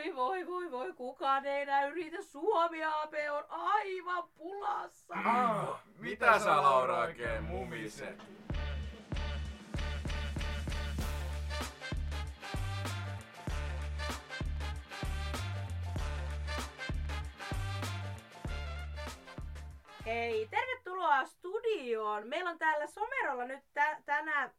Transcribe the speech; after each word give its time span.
Voi 0.00 0.16
voi 0.16 0.46
voi 0.46 0.70
voi, 0.70 0.92
kukaan 0.92 1.46
ei 1.46 1.62
enää 1.62 1.86
yritä 1.86 2.22
Suomia, 2.22 3.00
Ape 3.02 3.30
on 3.30 3.44
aivan 3.48 4.24
pulassa. 4.38 5.14
Ah, 5.14 5.82
mitä 5.98 6.38
sä 6.38 6.62
Laura 6.62 6.98
oikein 6.98 7.44
mumiset? 7.44 8.22
Hei, 20.10 20.48
tervetuloa 20.48 21.24
studioon. 21.26 22.28
Meillä 22.28 22.50
on 22.50 22.58
täällä 22.58 22.86
Somerolla 22.86 23.44
nyt 23.44 23.64
tä- 23.72 24.02
tänä, 24.06 24.50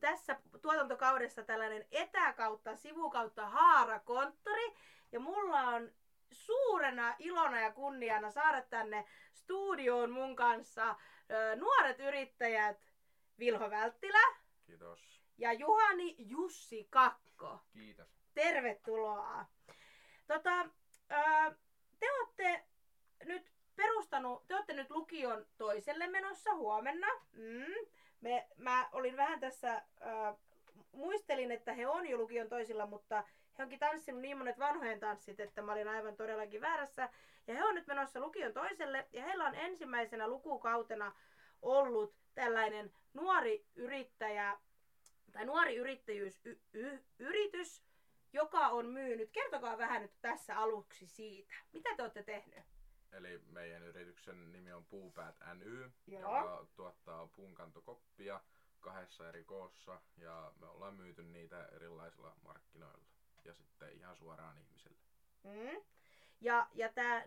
tässä 0.00 0.36
tuotantokaudessa 0.62 1.42
tällainen 1.42 1.86
etäkautta, 1.90 2.76
sivukautta 2.76 3.48
haarakonttori. 3.48 4.74
Ja 5.12 5.20
mulla 5.20 5.60
on 5.60 5.92
suurena 6.30 7.14
ilona 7.18 7.60
ja 7.60 7.72
kunniana 7.72 8.30
saada 8.30 8.62
tänne 8.62 9.04
studioon 9.32 10.10
mun 10.10 10.36
kanssa 10.36 10.96
ö, 11.30 11.56
nuoret 11.56 12.00
yrittäjät 12.00 12.78
Vilho 13.38 13.70
Välttilä 13.70 14.36
Kiitos. 14.66 15.22
ja 15.38 15.52
Juhani 15.52 16.14
Jussi 16.18 16.86
Kakko. 16.90 17.60
Kiitos. 17.72 18.08
Tervetuloa. 18.34 19.46
Tota, 20.26 20.60
ö, 21.12 21.56
te 21.98 22.12
olette 22.12 22.64
nyt 23.24 23.57
perustanut, 23.78 24.46
te 24.46 24.54
olette 24.54 24.72
nyt 24.72 24.90
lukion 24.90 25.46
toiselle 25.58 26.06
menossa 26.06 26.54
huomenna. 26.54 27.06
Mm. 27.32 27.86
Me, 28.20 28.48
mä 28.56 28.88
olin 28.92 29.16
vähän 29.16 29.40
tässä, 29.40 29.82
ö, 30.00 30.34
muistelin, 30.92 31.52
että 31.52 31.72
he 31.72 31.86
on 31.86 32.08
jo 32.08 32.16
lukion 32.16 32.48
toisilla, 32.48 32.86
mutta 32.86 33.24
he 33.58 33.62
onkin 33.62 33.78
tanssinut 33.78 34.20
niin 34.20 34.38
monet 34.38 34.58
vanhojen 34.58 35.00
tanssit, 35.00 35.40
että 35.40 35.62
mä 35.62 35.72
olin 35.72 35.88
aivan 35.88 36.16
todellakin 36.16 36.60
väärässä. 36.60 37.08
Ja 37.46 37.54
he 37.54 37.64
on 37.64 37.74
nyt 37.74 37.86
menossa 37.86 38.20
lukion 38.20 38.52
toiselle 38.52 39.08
ja 39.12 39.24
heillä 39.24 39.44
on 39.44 39.54
ensimmäisenä 39.54 40.28
lukukautena 40.28 41.12
ollut 41.62 42.14
tällainen 42.34 42.92
nuori 43.14 43.64
yrittäjä 43.76 44.58
tai 45.32 45.44
nuori 45.44 45.76
yrittäjyys 45.76 46.40
y- 46.44 46.60
y- 46.72 47.02
yritys, 47.18 47.82
joka 48.32 48.68
on 48.68 48.86
myynyt. 48.86 49.30
Kertokaa 49.32 49.78
vähän 49.78 50.02
nyt 50.02 50.12
tässä 50.20 50.58
aluksi 50.58 51.06
siitä. 51.06 51.54
Mitä 51.72 51.90
te 51.96 52.02
olette 52.02 52.22
tehnyt? 52.22 52.64
Eli 53.12 53.38
meidän 53.50 53.82
yrityksen 53.82 54.52
nimi 54.52 54.72
on 54.72 54.84
Puupäät 54.84 55.36
NY, 55.54 55.90
Joo. 56.06 56.20
joka 56.20 56.66
tuottaa 56.76 57.26
puunkantokoppia 57.26 58.40
kahdessa 58.80 59.28
eri 59.28 59.44
koossa 59.44 60.00
ja 60.16 60.52
me 60.60 60.66
ollaan 60.66 60.94
myyty 60.94 61.22
niitä 61.22 61.64
erilaisilla 61.72 62.36
markkinoilla 62.42 63.04
ja 63.44 63.54
sitten 63.54 63.92
ihan 63.92 64.16
suoraan 64.16 64.58
ihmisille. 64.58 64.98
Mm. 65.44 65.82
Ja, 66.40 66.66
ja 66.74 66.88
tämä 66.88 67.22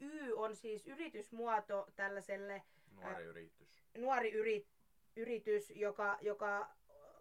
NY 0.00 0.32
on 0.36 0.56
siis 0.56 0.86
yritysmuoto 0.86 1.86
tällaiselle 1.96 2.62
Nuori 2.90 3.24
yritys. 3.24 3.82
nuori 3.98 4.32
yri, 4.32 4.66
yritys, 5.16 5.70
joka, 5.70 6.18
joka 6.20 6.68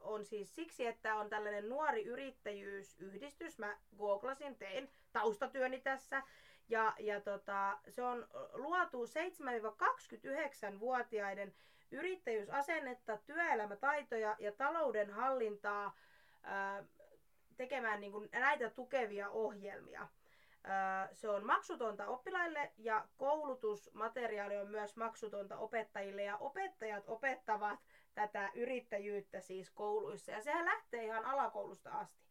on 0.01 0.25
siis 0.25 0.55
siksi, 0.55 0.85
että 0.85 1.15
on 1.15 1.29
tällainen 1.29 1.69
nuori 1.69 2.03
yrittäjyysyhdistys. 2.03 3.57
Mä 3.57 3.77
googlasin, 3.97 4.55
tein 4.55 4.89
taustatyöni 5.13 5.81
tässä. 5.81 6.23
Ja, 6.69 6.93
ja 6.99 7.21
tota, 7.21 7.77
se 7.89 8.03
on 8.03 8.27
luotu 8.53 9.05
7-29-vuotiaiden 9.05 11.53
yrittäjyysasennetta, 11.91 13.17
työelämätaitoja 13.17 14.35
ja 14.39 14.51
talouden 14.51 15.11
hallintaa 15.11 15.97
ää, 16.43 16.83
tekemään 17.57 18.01
niin 18.01 18.11
kuin 18.11 18.29
näitä 18.31 18.69
tukevia 18.69 19.29
ohjelmia. 19.29 20.07
Ää, 20.63 21.09
Se 21.13 21.29
on 21.29 21.45
maksutonta 21.45 22.07
oppilaille 22.07 22.71
ja 22.77 23.07
koulutusmateriaali 23.17 24.57
on 24.57 24.67
myös 24.67 24.95
maksutonta 24.95 25.57
opettajille 25.57 26.23
ja 26.23 26.37
opettajat 26.37 27.03
opettavat 27.07 27.79
tätä 28.13 28.49
yrittäjyyttä 28.55 29.39
siis 29.39 29.71
kouluissa 29.71 30.31
ja 30.31 30.41
sehän 30.41 30.65
lähtee 30.65 31.05
ihan 31.05 31.25
alakoulusta 31.25 31.91
asti. 31.91 32.24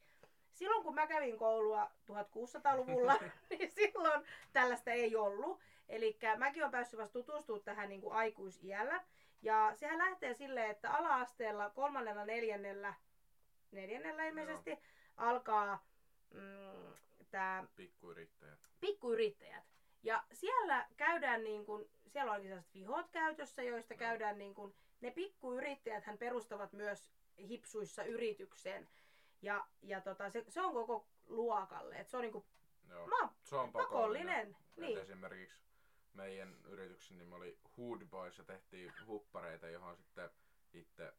Silloin 0.55 0.83
kun 0.83 0.95
mä 0.95 1.07
kävin 1.07 1.39
koulua 1.39 1.91
1600-luvulla, 2.11 3.19
niin 3.51 3.71
silloin 3.71 4.27
tällaista 4.53 4.91
ei 4.91 5.17
ollut. 5.17 5.61
Eli 5.89 6.19
mäkin 6.37 6.63
olen 6.63 6.73
päässyt 6.73 7.01
vasta 7.01 7.13
tutustumaan 7.13 7.65
tähän 7.65 7.89
niin 7.89 8.01
kuin 8.01 8.15
aikuisiällä. 8.15 9.05
Ja 9.43 9.73
sehän 9.75 9.99
lähtee 9.99 10.35
silleen, 10.35 10.71
että 10.71 10.93
ala-asteella 10.93 11.71
kolmannella 11.71 12.25
neljännellä, 12.25 12.95
neljännellä 13.73 14.27
ilmeisesti, 14.27 14.79
alkaa 15.17 15.87
mm, 16.31 16.95
tämä 17.31 17.65
Pikkuyrittäjät. 17.77 18.59
pikkuyrittäjät. 18.81 19.65
Ja 20.03 20.25
siellä 20.33 20.87
käydään 20.97 21.45
niin 21.45 21.67
kuin, 21.67 21.91
siellä 22.09 22.33
on 22.33 22.43
sellaiset 22.43 22.75
vihot 22.75 23.11
käytössä, 23.13 23.63
joista 23.63 23.95
käydään 23.95 24.39
niin 24.39 24.55
kuin, 24.55 24.75
ne 25.01 25.11
pikkuyrittäjät 25.11 26.05
hän 26.05 26.19
perustavat 26.19 26.73
myös 26.73 27.11
hipsuissa 27.49 28.05
yrityksen. 28.05 28.89
Ja, 29.45 29.67
ja 29.83 30.01
tota, 30.01 30.31
se, 30.31 30.45
se, 30.49 30.61
on 30.61 30.73
koko 30.73 31.07
luokalle. 31.27 31.97
Et 31.97 32.09
se 32.09 32.17
on 32.17 32.23
niin 32.23 32.33
kuin, 32.33 32.45
Joo. 32.89 33.07
mä, 33.07 33.29
Se 33.43 33.57
on 33.57 33.73
pakollinen. 33.73 34.27
pakollinen. 34.27 34.57
Niin. 34.77 34.99
Esimerkiksi 34.99 35.63
meidän 36.13 36.57
yrityksen 36.65 37.19
nimi 37.19 37.35
oli 37.35 37.59
Hood 37.79 38.05
Boys 38.05 38.39
ja 38.39 38.45
tehtiin 38.45 38.93
huppareita, 39.07 39.69
johon 39.69 39.97
sitten 39.97 40.31
itse 40.73 41.13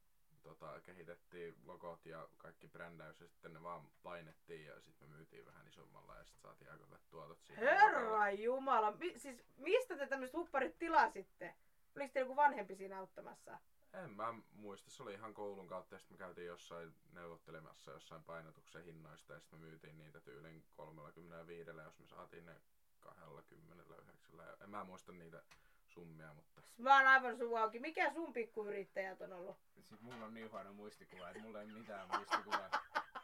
tota, 0.43 0.81
kehitettiin 0.81 1.55
logot 1.65 2.05
ja 2.05 2.27
kaikki 2.37 2.67
brändäys 2.67 3.19
ja 3.19 3.27
sitten 3.27 3.53
ne 3.53 3.63
vaan 3.63 3.89
painettiin 4.03 4.65
ja 4.65 4.79
sitten 4.81 5.09
me 5.09 5.15
myytiin 5.15 5.45
vähän 5.45 5.67
isommalla 5.67 6.15
ja 6.15 6.23
sitten 6.23 6.41
saatiin 6.41 6.71
aika 6.71 6.85
hyvät 6.85 7.09
tuotot 7.09 7.41
siitä. 7.41 7.61
herra 7.61 8.31
jumala, 8.31 8.91
mi, 8.91 9.19
siis 9.19 9.43
mistä 9.57 9.97
te 9.97 10.07
tämmöiset 10.07 10.33
hupparit 10.37 10.77
tilasitte? 10.79 11.55
Oliko 11.95 12.13
te 12.13 12.19
joku 12.19 12.35
vanhempi 12.35 12.75
siinä 12.75 12.99
auttamassa? 12.99 13.59
En 14.03 14.11
mä 14.11 14.33
muista, 14.51 14.91
se 14.91 15.03
oli 15.03 15.13
ihan 15.13 15.33
koulun 15.33 15.67
kautta 15.67 15.95
ja 15.95 15.99
sitten 15.99 16.15
me 16.15 16.19
käytiin 16.19 16.47
jossain 16.47 16.95
neuvottelemassa 17.11 17.91
jossain 17.91 18.23
painotuksen 18.23 18.83
hinnoista 18.83 19.33
ja 19.33 19.39
sitten 19.39 19.59
me 19.59 19.65
myytiin 19.65 19.97
niitä 19.97 20.19
tyylin 20.21 20.63
35, 20.69 21.69
jos 21.69 21.99
me 21.99 22.07
saatiin 22.07 22.45
ne 22.45 22.55
29. 22.99 24.37
Ja 24.37 24.57
En 24.63 24.69
mä 24.69 24.83
muista 24.83 25.11
niitä 25.11 25.43
summia, 25.87 26.33
mutta 26.33 26.61
Mä 26.77 26.97
oon 26.97 27.07
aivan 27.07 27.37
suu 27.37 27.55
auki. 27.55 27.79
Mikä 27.79 28.13
sun 28.13 28.33
pikkuyrittäjät 28.33 29.21
on 29.21 29.33
ollut? 29.33 29.57
Siis 29.73 30.01
mulla 30.01 30.25
on 30.25 30.33
niin 30.33 30.51
huono 30.51 30.73
muistikuva, 30.73 31.29
että 31.29 31.41
mulla 31.41 31.61
ei 31.61 31.67
mitään 31.67 32.07
muistikuvaa. 32.15 32.69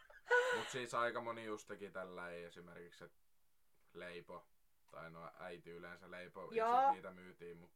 Mut 0.58 0.70
siis 0.70 0.94
aika 0.94 1.22
moni 1.22 1.46
just 1.46 1.68
teki 1.68 1.90
tällä 1.90 2.30
ei 2.30 2.44
esimerkiksi, 2.44 3.03
että 3.03 3.20
leipo, 3.94 4.46
tai 4.92 5.12
no 5.12 5.32
äiti 5.40 5.70
yleensä 5.70 6.12
leipo, 6.12 6.50
ja 6.52 6.66
Joo. 6.66 6.82
sit 6.82 6.94
niitä 6.94 7.12
myytiin, 7.12 7.58
mut, 7.58 7.72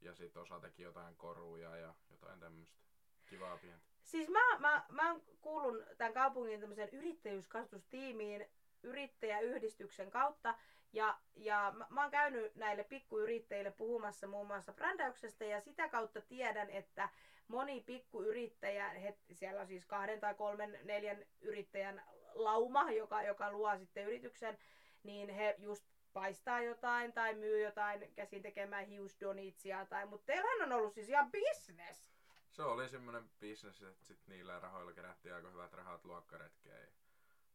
ja 0.00 0.14
sit 0.14 0.36
osa 0.36 0.60
teki 0.60 0.82
jotain 0.82 1.16
koruja 1.16 1.76
ja 1.76 1.94
jotain 2.10 2.40
tämmöstä 2.40 2.78
kivaa 3.26 3.58
pientä. 3.58 3.86
Siis 4.04 4.28
mä, 4.28 4.58
mä, 4.58 4.84
mä 4.88 5.16
kuulun 5.40 5.84
tämän 5.98 6.12
kaupungin 6.12 6.60
tämmöiseen 6.60 6.88
yrittäjyyskasvatustiimiin 6.92 8.46
yrittäjäyhdistyksen 8.82 10.10
kautta. 10.10 10.54
Ja, 10.92 11.18
ja 11.36 11.72
mä, 11.76 11.86
mä 11.90 12.02
oon 12.02 12.10
käynyt 12.10 12.56
näille 12.56 12.84
pikkuyrittäjille 12.84 13.70
puhumassa 13.70 14.26
muun 14.26 14.46
muassa 14.46 14.72
brändäyksestä 14.72 15.44
ja 15.44 15.60
sitä 15.60 15.88
kautta 15.88 16.20
tiedän, 16.20 16.70
että 16.70 17.08
moni 17.48 17.80
pikkuyrittäjä, 17.80 18.88
he, 18.88 19.18
siellä 19.32 19.60
on 19.60 19.66
siis 19.66 19.86
kahden 19.86 20.20
tai 20.20 20.34
kolmen, 20.34 20.78
neljän 20.84 21.24
yrittäjän 21.40 22.02
lauma, 22.34 22.90
joka, 22.92 23.22
joka 23.22 23.52
luo 23.52 23.78
sitten 23.78 24.06
yrityksen, 24.06 24.58
niin 25.02 25.28
he 25.28 25.56
just 25.58 25.84
paistaa 26.12 26.60
jotain 26.60 27.12
tai 27.12 27.34
myy 27.34 27.62
jotain 27.62 28.14
käsin 28.14 28.42
tekemään 28.42 28.86
hiusdonitsia 28.86 29.86
tai, 29.86 30.06
mutta 30.06 30.26
teillähän 30.26 30.62
on 30.62 30.78
ollut 30.78 30.94
siis 30.94 31.08
ihan 31.08 31.30
business. 31.32 32.10
Se 32.50 32.62
oli 32.62 32.88
semmoinen 32.88 33.30
bisnes, 33.40 33.82
että 33.82 34.04
sit 34.06 34.26
niillä 34.26 34.60
rahoilla 34.60 34.92
kerättiin 34.92 35.34
aika 35.34 35.50
hyvät 35.50 35.72
rahat 35.72 36.04
luokkaretkeen. 36.04 36.82
Ja 36.82 36.88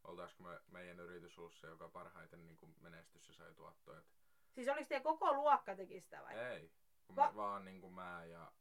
oltaisiko 0.03 0.43
me, 0.43 0.59
meidän 0.71 0.99
yritys 0.99 1.39
ollut 1.39 1.53
se, 1.53 1.67
joka 1.67 1.87
parhaiten 1.89 2.45
niin 2.45 2.57
menestys 2.79 3.27
ja 3.27 3.33
sai 3.33 3.53
tuottoja. 3.53 3.99
Et 3.99 4.05
Siis 4.53 4.67
oliko 4.67 4.87
teidän 4.87 5.03
koko 5.03 5.33
luokka 5.33 5.75
teki 5.75 6.01
sitä 6.01 6.21
vai? 6.21 6.37
Ei, 6.39 6.71
kun 7.07 7.15
Va- 7.15 7.27
me 7.29 7.35
vaan 7.35 7.65
niin 7.65 7.81
kuin 7.81 7.93
mä 7.93 8.25
ja 8.25 8.51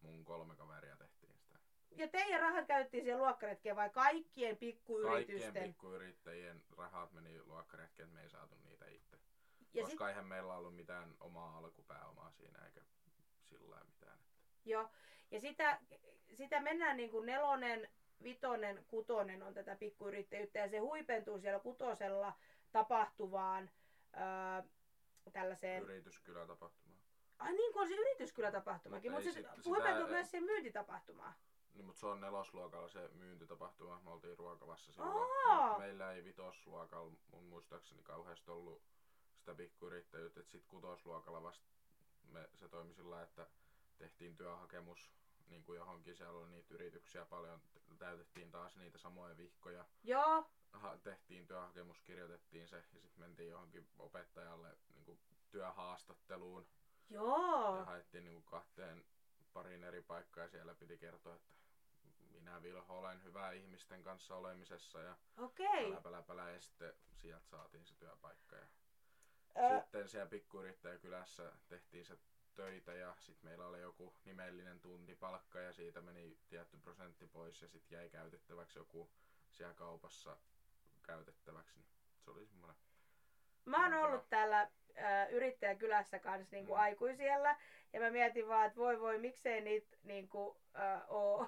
mun 0.00 0.24
kolme 0.24 0.56
kaveria 0.56 0.96
tehtiin 0.96 1.34
sitä. 1.38 1.58
Ja 1.90 2.08
teidän 2.08 2.40
rahat 2.40 2.66
käytettiin 2.66 3.02
siihen 3.02 3.18
luokkaretkeen 3.18 3.76
vai 3.76 3.90
kaikkien 3.90 4.24
Kaikkien 4.50 4.56
pikkuyritysten? 4.58 5.62
pikkuyrittäjien 5.62 6.62
rahat 6.76 7.12
meni 7.12 7.42
luokkaretkeen, 7.42 8.04
että 8.08 8.14
me 8.14 8.22
ei 8.22 8.30
saatu 8.30 8.54
niitä 8.64 8.86
itse. 8.86 9.18
Ja 9.74 9.82
Koska 9.84 10.04
sit, 10.04 10.08
eihän 10.08 10.26
meillä 10.26 10.54
ollut 10.56 10.76
mitään 10.76 11.16
omaa 11.20 11.56
alkupääomaa 11.56 12.30
siinä 12.30 12.64
eikä 12.66 12.80
sillä 13.42 13.80
mitään. 13.84 14.18
joo. 14.64 14.88
ja 15.30 15.40
sitä, 15.40 15.80
sitä 16.34 16.60
mennään 16.60 16.96
niin 16.96 17.10
kuin 17.10 17.26
nelonen, 17.26 17.88
vitonen, 18.22 18.84
kutonen 18.88 19.42
on 19.42 19.54
tätä 19.54 19.76
pikkuyrittäjyyttä 19.76 20.58
ja 20.58 20.68
se 20.68 20.78
huipentuu 20.78 21.38
siellä 21.38 21.60
kutosella 21.60 22.32
tapahtuvaan 22.72 23.70
öö, 24.16 24.68
tällaiseen... 25.32 25.82
Yrityskylätapahtuma. 25.82 26.94
Ai 27.38 27.52
niin 27.52 27.72
kuin 27.72 27.82
on 27.82 27.88
se 27.88 27.94
yrityskylätapahtumakin, 27.94 29.12
Mut 29.12 29.24
mutta 29.24 29.38
ei 29.38 29.44
se 29.44 29.54
sit- 29.56 29.66
huipentuu 29.66 30.02
sitä- 30.02 30.12
myös 30.14 30.30
siihen 30.30 30.44
myyntitapahtumaan. 30.46 31.34
Niin, 31.74 31.84
mutta 31.84 32.00
se 32.00 32.06
on 32.06 32.20
nelosluokalla 32.20 32.88
se 32.88 33.08
myyntitapahtuma. 33.08 34.00
Me 34.04 34.10
oltiin 34.10 34.38
ruokavassa 34.38 34.92
silloin. 34.92 35.78
Meillä 35.78 36.12
ei 36.12 36.24
vitosluokalla 36.24 37.12
mun 37.30 37.44
muistaakseni 37.44 38.02
kauheasti 38.02 38.50
ollut 38.50 38.82
sitä 39.40 39.54
pikkuyrittäjyyttä. 39.54 40.40
Että 40.40 40.52
sit 40.52 40.66
kutosluokalla 40.66 41.42
vasta 41.42 41.64
me, 42.32 42.48
se 42.54 42.68
toimi 42.68 42.94
sillä 42.94 43.22
että 43.22 43.46
tehtiin 43.98 44.36
työhakemus 44.36 45.10
niin 45.48 45.62
kuin 45.64 45.76
johonkin. 45.76 46.16
Siellä 46.16 46.38
oli 46.38 46.48
niitä 46.48 46.74
yrityksiä 46.74 47.24
paljon. 47.24 47.62
Täytettiin 47.98 48.50
taas 48.50 48.76
niitä 48.76 48.98
samoja 48.98 49.36
vihkoja. 49.36 49.84
Joo. 50.04 50.50
Ha- 50.72 50.98
tehtiin 50.98 51.46
työhakemus, 51.46 52.00
kirjoitettiin 52.00 52.68
se 52.68 52.76
ja 52.76 52.82
sitten 52.82 53.20
mentiin 53.20 53.50
johonkin 53.50 53.88
opettajalle 53.98 54.76
niin 54.94 55.04
kuin 55.04 55.20
työhaastatteluun. 55.50 56.66
Joo. 57.10 57.76
Ja 57.76 57.84
haettiin 57.84 58.24
niin 58.24 58.34
kuin 58.34 58.44
kahteen 58.50 59.04
pariin 59.52 59.84
eri 59.84 60.02
paikkaa 60.02 60.44
ja 60.44 60.50
siellä 60.50 60.74
piti 60.74 60.98
kertoa, 60.98 61.34
että 61.34 61.50
minä 62.32 62.62
Vilho 62.62 62.98
olen 62.98 63.24
hyvä 63.24 63.52
ihmisten 63.52 64.02
kanssa 64.02 64.36
olemisessa 64.36 65.00
ja 65.00 65.16
Okei. 65.36 65.90
pälä, 65.90 66.00
pälä, 66.00 66.22
pälä, 66.22 66.50
ja 66.50 66.60
sitten 66.60 66.94
sieltä 67.14 67.48
saatiin 67.48 67.86
se 67.86 67.94
työpaikka. 67.94 68.56
Ja 68.56 68.66
Ö, 69.56 69.80
sitten 69.80 70.08
siellä 70.08 70.28
pikkuyrittäjäkylässä 70.30 71.52
tehtiin 71.68 72.04
se 72.04 72.18
töitä 72.54 72.92
ja 72.94 73.14
sitten 73.18 73.50
meillä 73.50 73.66
oli 73.66 73.80
joku 73.80 74.14
nimellinen 74.24 74.80
tuntipalkka 74.80 75.60
ja 75.60 75.72
siitä 75.72 76.00
meni 76.00 76.38
tietty 76.48 76.76
prosentti 76.78 77.26
pois 77.26 77.62
ja 77.62 77.68
sitten 77.68 77.96
jäi 77.98 78.08
käytettäväksi 78.10 78.78
joku 78.78 79.10
siellä 79.50 79.74
kaupassa 79.74 80.36
käytettäväksi. 81.02 81.78
Niin 81.78 81.88
se 82.24 82.30
oli 82.30 82.46
semmoinen 82.46 82.76
Mä 83.64 83.82
oon 83.84 83.94
ollut 83.94 84.28
täällä 84.30 84.62
ö, 84.62 85.28
yrittäjäkylässä 85.30 86.18
kanssa 86.18 86.56
niinku 86.56 86.72
Mm. 86.74 86.80
aikuisiellä. 86.80 87.56
Ja 87.92 88.00
mä 88.00 88.10
mietin 88.10 88.48
vaan, 88.48 88.66
että 88.66 88.76
voi 88.78 89.00
voi, 89.00 89.18
miksei 89.18 89.60
niitä 89.60 89.96
niinku, 90.02 90.60
ö, 90.76 91.04
oo, 91.08 91.46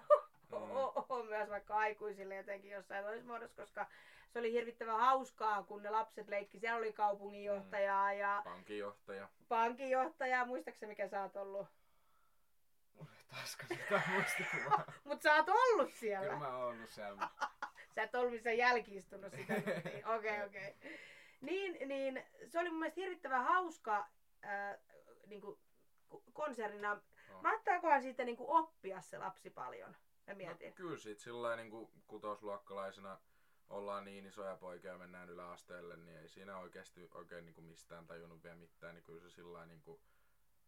Mm. 0.51 0.71
oo, 0.77 1.07
oo 1.09 1.23
myös 1.23 1.49
vaikka 1.49 1.77
aikuisille 1.77 2.37
jotenkin 2.37 2.71
jossain 2.71 3.05
toisessa 3.05 3.27
muodossa, 3.27 3.57
koska 3.63 3.87
se 4.33 4.39
oli 4.39 4.53
hirvittävän 4.53 5.01
hauskaa, 5.01 5.63
kun 5.63 5.83
ne 5.83 5.91
lapset 5.91 6.29
leikki. 6.29 6.59
Siellä 6.59 6.79
oli 6.79 6.93
kaupunginjohtajaa 6.93 8.13
ja 8.13 8.43
pankinjohtaja. 8.45 9.29
pankinjohtajaa. 9.49 10.47
Muistaakseni 10.47 10.93
mikä 10.93 11.09
sä 11.09 11.23
oot 11.23 11.37
ollut? 11.37 11.67
Mulla 12.95 13.11
ei 13.19 13.25
taaskaan 13.29 13.69
mitään 13.81 14.03
muistikuvaa. 14.13 14.85
Mut 15.05 15.23
sä 15.23 15.35
oot 15.35 15.49
ollut 15.49 15.95
siellä. 15.95 16.27
Kyllä 16.27 16.39
mä 16.39 16.57
oon 16.57 16.67
ollut 16.69 16.91
siellä. 16.91 17.29
Sä 17.95 18.03
et 18.03 18.15
ollut 18.15 18.33
missään 18.33 18.59
jälkiistunut 18.59 19.33
sitä. 19.33 19.55
Okei, 20.17 20.43
okei. 20.43 20.71
Okay, 20.71 20.91
Niin, 21.41 21.89
niin 21.89 22.25
se 22.49 22.59
oli 22.59 22.71
mun 22.71 22.79
mielestä 22.79 23.01
hirvittävän 23.01 23.45
hauska 23.45 24.09
ää, 24.43 24.79
niinku, 25.27 25.61
ku- 26.09 26.25
konsernina. 26.33 26.95
No. 27.29 27.43
Mahtaakohan 27.43 28.03
siitä 28.03 28.25
niinku 28.25 28.57
oppia 28.57 29.01
se 29.01 29.19
lapsi 29.19 29.51
paljon? 29.51 29.97
Mä 30.27 30.35
mietin. 30.35 30.69
No, 30.69 30.75
kyllä 30.75 30.97
sit 30.97 31.19
sillä 31.19 31.57
niin 31.57 31.89
kutosluokkalaisena 32.07 33.19
ollaan 33.73 34.05
niin 34.05 34.27
isoja 34.27 34.57
poikia 34.57 34.93
ja 34.93 34.99
mennään 34.99 35.31
yläasteelle, 35.31 35.97
niin 35.97 36.19
ei 36.19 36.29
siinä 36.29 36.59
oikeasti 36.59 37.09
oikein 37.15 37.45
niin 37.45 37.55
kuin 37.55 37.65
mistään 37.65 38.07
tajunnut 38.07 38.43
vielä 38.45 38.57
mitään, 38.57 38.95
niin 38.95 39.05
kyllä 39.05 39.21
se 39.21 39.31
sillä 39.31 39.67
niin 39.67 39.83
kuin 39.83 40.01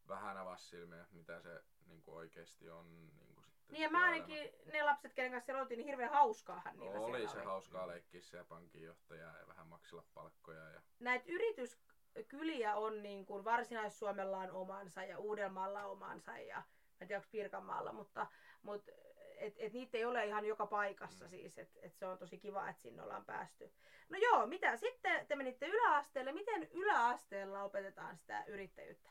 vähän 0.09 0.37
avasi 0.37 0.69
silmiä, 0.69 1.06
mitä 1.12 1.41
se 1.41 1.65
niin 1.87 2.03
kuin 2.03 2.17
oikeasti 2.17 2.71
on. 2.71 2.95
Niin, 2.97 3.35
kuin 3.35 3.45
sitten 3.47 3.73
Niin 3.73 3.83
ja 3.83 3.91
mä 3.91 4.05
ainakin, 4.05 4.51
ne 4.73 4.83
lapset, 4.83 5.12
kenen 5.15 5.31
kanssa 5.31 5.47
siellä 5.47 5.62
oltiin, 5.62 5.79
niin 5.79 5.87
hirveän 5.87 6.12
hauskaahan 6.12 6.79
niillä 6.79 7.01
Oli 7.01 7.19
siellä 7.19 7.33
se 7.33 7.39
oli. 7.39 7.47
hauskaa 7.47 7.87
leikkiä 7.87 8.23
siellä 8.23 8.45
pankinjohtajaa 8.45 9.39
ja 9.39 9.47
vähän 9.47 9.67
maksilla 9.67 10.05
palkkoja. 10.15 10.71
Ja... 10.71 10.83
Näitä 10.99 11.25
yrityskyliä 11.29 12.77
on 12.77 13.03
niin 13.03 13.27
kuin 13.27 13.45
Varsinais-Suomella 13.45 14.39
on 14.39 14.51
omansa 14.51 15.05
ja 15.05 15.19
Uudellamaalla 15.19 15.87
omansa 15.87 16.39
ja 16.39 16.56
mä 16.56 16.65
en 17.01 17.09
tiedä 17.09 17.19
onko 17.19 17.29
Pirkanmaalla, 17.33 17.93
mutta, 17.93 18.27
mutta 18.62 18.93
et, 19.38 19.54
et 19.58 19.72
niitä 19.72 19.98
ei 19.98 20.04
ole 20.04 20.26
ihan 20.26 20.44
joka 20.44 20.66
paikassa 20.66 21.25
Mm. 21.25 21.31
siis, 21.31 21.58
että 21.58 21.81
et 21.82 21.94
se 21.96 22.06
on 22.06 22.19
tosi 22.19 22.38
kiva, 22.38 22.69
että 22.69 22.82
sinne 22.82 23.02
ollaan 23.02 23.25
päästy. 23.25 23.72
No 24.08 24.19
joo, 24.19 24.46
mitä 24.46 24.76
sitten 24.76 25.26
te 25.26 25.36
menitte 25.36 25.66
yläasteelle, 25.66 26.32
miten 26.32 26.69
yläasteella 26.70 27.62
opetetaan 27.62 28.16
sitä 28.16 28.44
yrittäjyyttä? 28.46 29.10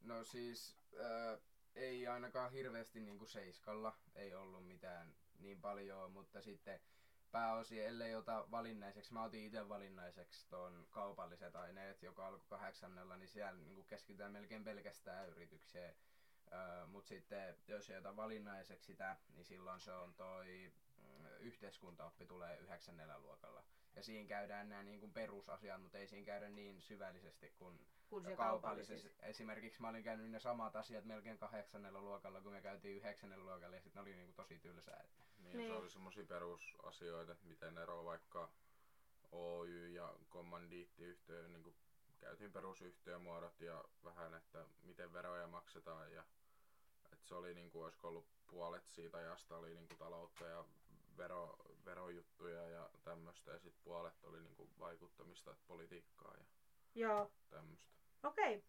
No 0.00 0.24
siis 0.24 0.76
äh, 1.00 1.40
ei 1.74 2.06
ainakaan 2.06 2.52
hirveästi 2.52 3.00
niinku 3.00 3.26
seiskalla, 3.26 3.96
ei 4.14 4.34
ollut 4.34 4.66
mitään 4.66 5.14
niin 5.38 5.60
paljon, 5.60 6.12
mutta 6.12 6.42
sitten 6.42 6.80
pääosin, 7.30 7.84
ellei 7.86 8.14
ota 8.14 8.46
valinnaiseksi, 8.50 9.12
mä 9.12 9.24
otin 9.24 9.44
itse 9.44 9.68
valinnaiseksi 9.68 10.48
tuon 10.48 10.86
kaupalliset 10.90 11.56
aineet, 11.56 12.02
joka 12.02 12.26
alkoi 12.26 12.46
kahdeksannella, 12.48 13.16
niin 13.16 13.28
siellä 13.28 13.60
niinku 13.60 13.82
keskitytään 13.82 14.32
melkein 14.32 14.64
pelkästään 14.64 15.28
yritykseen. 15.28 15.94
Mutta 16.86 17.08
sitten 17.08 17.56
jos 17.68 17.90
ei 17.90 17.98
ota 17.98 18.16
valinnaiseksi 18.16 18.86
sitä, 18.86 19.16
niin 19.34 19.44
silloin 19.44 19.80
se 19.80 19.92
on 19.92 20.14
toi 20.14 20.72
mm, 20.96 21.26
yhteiskuntaoppi 21.40 22.26
tulee 22.26 22.58
yhdeksännellä 22.58 23.18
luokalla. 23.18 23.64
Ja 23.96 24.02
siinä 24.02 24.28
käydään 24.28 24.68
nämä 24.68 24.82
niin 24.82 25.12
perusasiat, 25.12 25.82
mutta 25.82 25.98
ei 25.98 26.06
siinä 26.06 26.26
käydä 26.26 26.48
niin 26.48 26.80
syvällisesti 26.82 27.50
kuin 27.58 27.86
Kun 28.08 28.22
se 28.22 28.36
kaupallisessa. 28.36 29.08
Esimerkiksi 29.22 29.80
mä 29.80 29.88
olin 29.88 30.02
käynyt 30.02 30.30
ne 30.30 30.40
samat 30.40 30.76
asiat 30.76 31.04
melkein 31.04 31.38
kahdeksannella 31.38 32.00
luokalla, 32.00 32.40
kun 32.40 32.52
me 32.52 32.62
käytiin 32.62 32.96
yhdeksännellä 32.96 33.44
luokalla 33.44 33.76
ja 33.76 33.82
sitten 33.82 34.00
ne 34.04 34.10
oli 34.10 34.16
niinku 34.16 34.32
tosi 34.32 34.58
tylsää. 34.58 35.00
Että 35.04 35.22
Niin, 35.38 35.56
Niin. 35.56 35.70
se 35.70 35.72
oli 35.76 35.90
semmoisia 35.90 36.24
perusasioita, 36.24 37.32
että 37.32 37.46
miten 37.46 37.78
eroaa 37.78 38.04
vaikka 38.04 38.50
Oy 39.32 39.88
ja 39.88 40.14
kommandiittiyhtiö, 40.28 41.48
niin 41.48 41.62
kuin 41.62 41.76
käytiin 42.20 42.52
perusyhtiömuodot 42.52 43.60
ja 43.60 43.84
vähän, 44.04 44.34
että 44.34 44.64
miten 44.82 45.12
veroja 45.12 45.46
maksetaan 45.46 46.12
ja 46.12 46.24
että 47.12 47.28
se 47.28 47.34
oli 47.34 47.54
niin 47.54 47.70
kuin, 47.70 47.84
olisiko 47.84 48.08
ollut 48.08 48.26
puolet 48.46 48.88
siitä 48.88 49.16
ajasta 49.18 49.56
oli 49.56 49.74
niin 49.74 49.88
kuin 49.88 49.98
taloutta 49.98 50.44
ja 50.44 50.64
vero, 51.18 51.56
verojuttuja 51.84 52.68
ja 52.68 52.90
tämmöistä 53.04 53.50
ja 53.50 53.58
sitten 53.58 53.82
puolet 53.84 54.24
oli 54.24 54.40
niin 54.40 54.56
kuin 54.56 54.70
vaikuttamista, 54.78 55.54
politiikkaa 55.66 56.34
ja 56.38 56.44
Joo, 56.94 57.30
tämmöistä. 57.50 57.86
okei. 58.22 58.64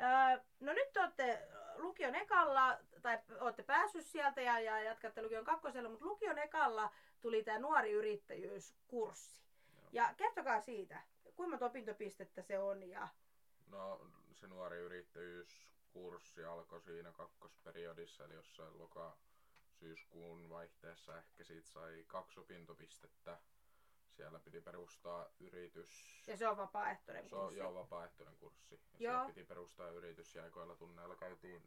Öö, 0.00 0.44
no 0.60 0.72
nyt 0.72 0.92
te 0.92 1.00
olette 1.00 1.48
lukion 1.76 2.14
ekalla, 2.14 2.78
tai 3.02 3.18
olette 3.40 3.62
päässyt 3.62 4.06
sieltä 4.06 4.40
ja, 4.40 4.60
ja 4.60 4.82
jatkatte 4.82 5.22
lukion 5.22 5.44
kakkosella, 5.44 5.88
mutta 5.88 6.04
lukion 6.04 6.38
ekalla 6.38 6.92
tuli 7.20 7.42
tämä 7.44 7.58
nuori 7.58 7.90
yrittäjyyskurssi. 7.90 9.40
Joo. 9.74 9.88
Ja 9.92 10.14
kertokaa 10.16 10.60
siitä, 10.60 11.00
kuinka 11.40 11.50
monta 11.50 11.66
opintopistettä 11.66 12.42
se 12.42 12.58
on 12.58 12.82
ja 12.88 13.08
No 13.66 14.06
se 14.32 14.46
nuori 14.46 14.76
yrittäjyyskurssi 14.78 16.44
alkoi 16.44 16.80
siinä 16.82 17.12
kakkosperiodissa, 17.12 18.24
eli 18.24 18.34
jossain 18.34 18.78
loka 18.78 19.16
syyskuun 19.72 20.50
vaihteessa 20.50 21.18
ehkä 21.18 21.44
siitä 21.44 21.68
sai 21.68 22.04
kaksi 22.06 22.40
opintopistettä. 22.40 23.38
Siellä 24.16 24.38
piti 24.38 24.60
perustaa 24.60 25.26
yritys. 25.40 26.22
Ja 26.26 26.36
se 26.36 26.48
on 26.48 26.56
vapaaehtoinen 26.56 27.28
Se 27.28 27.34
on 27.36 27.42
kurssi. 27.42 27.58
joo 27.58 27.74
vapaaehtoinen 27.74 28.36
kurssi. 28.36 28.74
Ja 28.74 28.80
Joo. 28.98 29.12
siellä 29.12 29.26
piti 29.26 29.44
perustaa 29.44 29.88
yritys 29.88 30.34
ja 30.34 30.46
ekoilla 30.46 30.76
tunneilla 30.76 31.16
käytiin, 31.16 31.62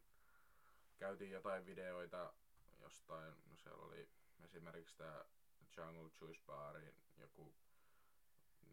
käytiin 0.98 1.32
jotain 1.32 1.66
videoita 1.66 2.34
jostain. 2.82 3.34
No 3.50 3.58
siellä 3.58 3.86
oli 3.86 4.10
esimerkiksi 4.44 4.98
tämä 4.98 5.26
Jungle 5.78 6.12
Juice 6.22 6.42
Barin 6.46 6.94
joku 7.18 7.54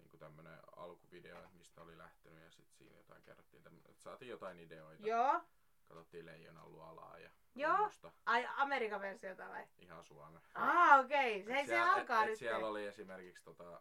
niinku 0.01 0.17
tämmönen 0.17 0.59
alkuvideo, 0.77 1.39
että 1.39 1.57
mistä 1.57 1.81
oli 1.83 1.99
lähtenyt 1.99 2.43
ja 2.45 2.51
sitten 2.51 2.77
siinä 2.79 2.97
jotain 2.97 3.23
kerrottiin, 3.23 3.63
että 3.67 4.03
saatiin 4.03 4.29
jotain 4.29 4.59
ideoita. 4.59 5.07
Joo. 5.07 5.41
Katsottiin 5.89 6.27
Leijonan 6.27 6.73
luolaa 6.73 7.19
ja 7.19 7.31
Joo. 7.55 7.77
tämmöstä. 7.77 8.13
Ai, 8.27 8.49
Amerikan 8.57 9.01
versiota 9.01 9.49
vai? 9.49 9.67
ihan 9.79 10.05
Suomen. 10.05 10.41
Ah, 10.55 11.01
okei. 11.05 11.45
Se, 11.45 11.53
Et 11.61 11.61
se 11.61 11.67
siellä- 11.67 11.93
alkaa 11.93 12.21
et, 12.23 12.27
nyt. 12.27 12.33
Et 12.33 12.39
siellä 12.39 12.67
oli 12.67 12.87
esimerkiksi 12.87 13.45
tota, 13.45 13.81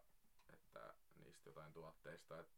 että 0.53 0.93
niistä 1.15 1.49
jotain 1.49 1.73
tuotteista, 1.73 2.39
että 2.39 2.53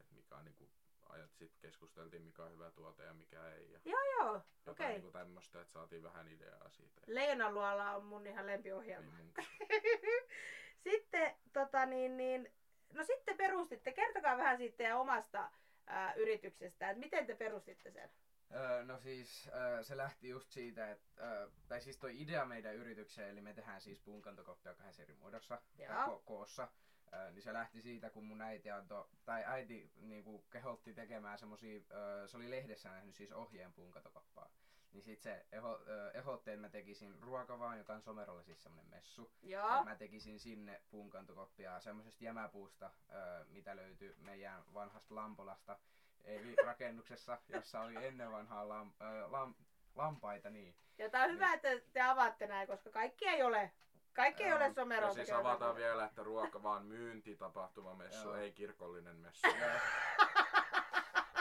et 0.00 0.10
mikä 0.10 0.36
on 0.36 0.44
niinku, 0.44 0.70
ajat 1.08 1.30
sit 1.34 1.52
keskusteltiin 1.60 2.22
mikä 2.22 2.42
on 2.42 2.52
hyvä 2.52 2.70
tuote 2.70 3.02
ja 3.04 3.14
mikä 3.14 3.48
ei. 3.48 3.72
Ja 3.72 3.80
Joo, 3.84 4.00
joo. 4.18 4.42
Okei. 4.66 4.88
niinku 4.88 5.10
tämmöstä, 5.10 5.60
että 5.60 5.72
saatiin 5.72 6.02
vähän 6.02 6.28
ideaa 6.28 6.68
siitä. 6.70 7.00
Leijonan 7.06 7.54
luola 7.54 7.90
on 7.96 8.04
mun 8.04 8.26
ihan 8.26 8.46
lempiohjelma. 8.46 9.12
niin 9.12 9.24
munkin. 9.24 9.46
sitten, 10.90 11.36
tota 11.52 11.86
niin, 11.86 12.16
niin, 12.16 12.52
no 12.94 13.04
sitten 13.04 13.36
perustitte, 13.36 13.92
kertokaa 13.92 14.36
vähän 14.38 14.56
siitä 14.56 14.76
teidän 14.76 14.98
omasta 14.98 15.50
ää, 15.86 16.14
yrityksestä, 16.14 16.90
että 16.90 17.00
miten 17.00 17.26
te 17.26 17.34
perustitte 17.34 17.90
sen? 17.90 18.10
Öö, 18.54 18.84
no 18.84 18.98
siis 18.98 19.50
öö, 19.54 19.82
se 19.82 19.96
lähti 19.96 20.28
just 20.28 20.50
siitä, 20.50 20.90
että, 20.90 21.22
öö, 21.26 21.48
tai 21.68 21.80
siis 21.80 21.98
toi 21.98 22.22
idea 22.22 22.44
meidän 22.44 22.74
yritykseen, 22.74 23.28
eli 23.30 23.40
me 23.40 23.52
tehdään 23.54 23.80
siis 23.80 24.00
punkantokoppia 24.00 24.74
kahdessa 24.74 25.02
eri 25.02 25.14
muodossa, 25.14 25.62
Joo. 25.78 26.06
ko- 26.06 26.22
koossa. 26.24 26.68
Öö, 27.14 27.30
niin 27.30 27.42
se 27.42 27.52
lähti 27.52 27.80
siitä, 27.82 28.10
kun 28.10 28.24
mun 28.24 28.42
äiti 28.42 28.70
antoi, 28.70 29.08
tai 29.24 29.44
äiti 29.46 29.90
niinku 29.96 30.38
kehotti 30.50 30.94
tekemään 30.94 31.38
semmosia, 31.38 31.80
öö, 31.90 32.28
se 32.28 32.36
oli 32.36 32.50
lehdessä 32.50 32.90
nähnyt 32.90 33.16
siis 33.16 33.32
ohjeen 33.32 33.72
punkantokoppaa. 33.72 34.50
Niin 34.92 35.02
sit 35.02 35.20
se 35.22 35.46
eho, 35.52 35.80
ehotti, 36.14 36.50
että 36.50 36.60
mä 36.60 36.68
tekisin 36.68 37.22
ruokavaan, 37.22 37.78
joka 37.78 37.92
on 37.94 38.02
Somerolla 38.02 38.42
siis 38.42 38.62
semmonen 38.62 38.90
messu. 38.90 39.32
Joo. 39.42 39.78
Et 39.78 39.84
Mä 39.84 39.94
tekisin 39.96 40.40
sinne 40.40 40.82
punkantokoppia 40.90 41.80
semmoisesta 41.80 42.24
jämäpuusta, 42.24 42.90
öö, 43.12 43.44
mitä 43.44 43.76
löytyi 43.76 44.14
meidän 44.18 44.62
vanhasta 44.74 45.14
Lampolasta, 45.14 45.78
eli 46.24 46.56
rakennuksessa, 46.66 47.38
jossa 47.48 47.80
oli 47.80 48.06
ennen 48.06 48.32
vanhaa 48.32 48.68
lam, 48.68 48.92
öö, 49.00 49.26
lam, 49.30 49.54
lampaita, 49.94 50.50
niin. 50.50 50.74
Ja 50.98 51.10
tää 51.10 51.24
on 51.24 51.30
hyvä, 51.32 51.52
että 51.54 51.68
te 51.92 52.00
avaatte 52.00 52.46
näin, 52.46 52.66
koska 52.68 52.90
kaikki 52.90 53.26
ei 53.28 53.42
ole, 53.42 53.72
kaikki 54.12 54.42
ei 54.42 54.48
Joo. 54.48 54.56
ole 54.58 54.64
Ja 54.66 54.72
someroita. 54.74 55.14
siis 55.14 55.30
avataan 55.30 55.76
vielä, 55.76 56.04
että 56.04 56.22
ruoka 56.22 56.62
vaan 56.62 56.86
myyntitapahtumamessu, 56.86 58.28
Joo. 58.28 58.36
ei 58.36 58.52
kirkollinen 58.52 59.16
messu. 59.16 59.46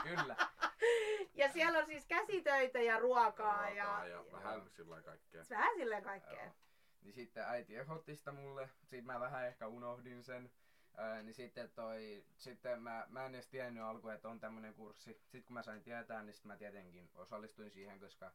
Kyllä. 0.04 0.36
Ja 1.36 1.52
siellä 1.52 1.80
on 1.80 1.86
siis 1.86 2.06
käsitöitä 2.06 2.82
ja 2.82 3.00
ruokaa 3.00 3.70
ja, 3.70 3.84
Ruokaa 3.86 4.08
ja 4.08 4.26
vähän 4.32 4.70
sillä 4.70 5.02
kaikkea. 5.02 5.44
vähän 5.50 5.76
silleen 5.76 6.04
kaikkea. 6.04 6.44
Joo. 6.44 6.54
Niin 7.02 7.14
sitten 7.14 7.44
äiti 7.48 7.76
ehdotti 7.78 8.16
sitä 8.16 8.32
mulle, 8.32 8.70
sit 8.84 9.06
mä 9.06 9.20
vähän 9.20 9.48
ehkä 9.48 9.68
unohdin 9.68 10.24
sen. 10.24 10.52
Ää, 10.98 11.24
niin 11.24 11.34
sitten 11.34 11.70
toi, 11.70 12.24
sitten 12.38 12.82
mä, 12.82 13.06
mä 13.10 13.26
en 13.26 13.36
edes 13.36 13.48
tiennyt 13.48 13.84
alkuun, 13.84 14.14
että 14.14 14.30
on 14.30 14.40
tämmönen 14.40 14.74
kurssi. 14.74 15.14
Sitten 15.24 15.44
kun 15.44 15.54
mä 15.54 15.64
sain 15.64 15.84
tietää, 15.84 16.24
niin 16.24 16.34
sit 16.34 16.46
mä 16.46 16.58
tietenkin 16.58 17.10
osallistuin 17.16 17.72
siihen, 17.72 18.00
koska 18.00 18.32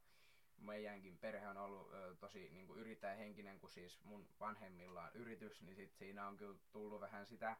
meidänkin 0.58 1.18
perhe 1.18 1.48
on 1.48 1.56
ollut 1.56 1.92
ö, 1.94 2.14
tosi 2.20 2.50
niin 2.50 2.66
kuin 2.66 2.78
yrittäjähenkinen, 2.78 3.60
kun 3.60 3.70
siis 3.70 4.00
mun 4.04 4.28
vanhemmilla 4.40 5.02
on 5.02 5.10
yritys, 5.14 5.62
niin 5.62 5.76
sit 5.76 5.94
siinä 5.94 6.26
on 6.26 6.36
kyllä 6.36 6.58
tullut 6.72 7.00
vähän 7.00 7.26
sitä, 7.26 7.56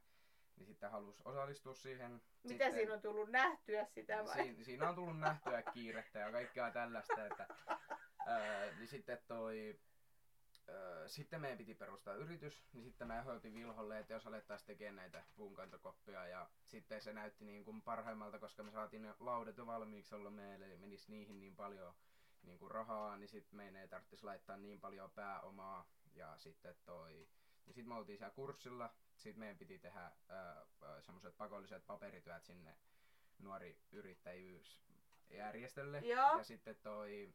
niin 0.57 0.67
sitten 0.67 0.91
halus 0.91 1.23
osallistua 1.25 1.75
siihen. 1.75 2.13
Mitä 2.13 2.25
sitten, 2.49 2.75
siinä 2.75 2.95
on 2.95 3.01
tullut 3.01 3.31
nähtyä 3.31 3.85
sitä 3.85 4.25
vai? 4.25 4.35
Siin, 4.35 4.65
siinä 4.65 4.89
on 4.89 4.95
tullut 4.95 5.19
nähtyä 5.19 5.63
kiirettä 5.63 6.19
ja 6.19 6.33
kaikkea 6.33 6.71
tällaista, 6.71 7.27
että 7.27 7.47
ää, 8.27 8.71
niin 8.79 8.89
sitten 8.89 9.19
toi, 9.27 9.79
ää, 10.69 11.09
sitten 11.09 11.41
meidän 11.41 11.59
piti 11.59 11.75
perustaa 11.75 12.15
yritys, 12.15 12.65
niin 12.73 12.85
sitten 12.85 13.07
mä 13.07 13.19
ehdotin 13.19 13.55
Vilholle, 13.55 13.99
että 13.99 14.13
jos 14.13 14.27
alettaisiin 14.27 14.67
tekemään 14.67 14.97
näitä 14.97 15.25
puunkantokoppia 15.37 16.27
ja 16.27 16.51
sitten 16.65 17.01
se 17.01 17.13
näytti 17.13 17.45
niin 17.45 17.65
kuin 17.65 17.83
parhaimmalta, 17.83 18.39
koska 18.39 18.63
me 18.63 18.71
saatiin 18.71 19.03
ne 19.03 19.15
laudat 19.21 19.57
jo 19.57 19.67
valmiiksi 19.67 20.15
olla 20.15 20.31
meille, 20.31 20.67
eli 20.67 20.77
menisi 20.77 21.11
niihin 21.11 21.41
niin 21.41 21.57
paljon 21.57 21.95
niin 22.43 22.59
kuin 22.59 22.71
rahaa, 22.71 23.17
niin 23.17 23.29
sitten 23.29 23.57
meidän 23.57 23.77
ei 23.77 23.89
tarvitsisi 23.89 24.25
laittaa 24.25 24.57
niin 24.57 24.81
paljon 24.81 25.11
pääomaa 25.11 25.89
ja 26.15 26.39
sitten 26.39 26.75
toi, 26.85 27.29
niin 27.67 27.75
sitten 27.75 27.89
me 27.89 27.95
oltiin 27.95 28.19
siellä 28.19 28.35
kurssilla, 28.35 28.95
sitten 29.17 29.39
meidän 29.39 29.59
piti 29.59 29.79
tehdä 29.79 30.11
semmoiset 31.01 31.37
pakolliset 31.37 31.87
paperityöt 31.87 32.45
sinne 32.45 32.77
nuori 33.39 33.79
yrittäjyysjärjestölle. 33.93 35.99
Joo. 35.99 36.39
Ja 36.39 36.45
sitten 36.45 36.77
toi... 36.77 37.35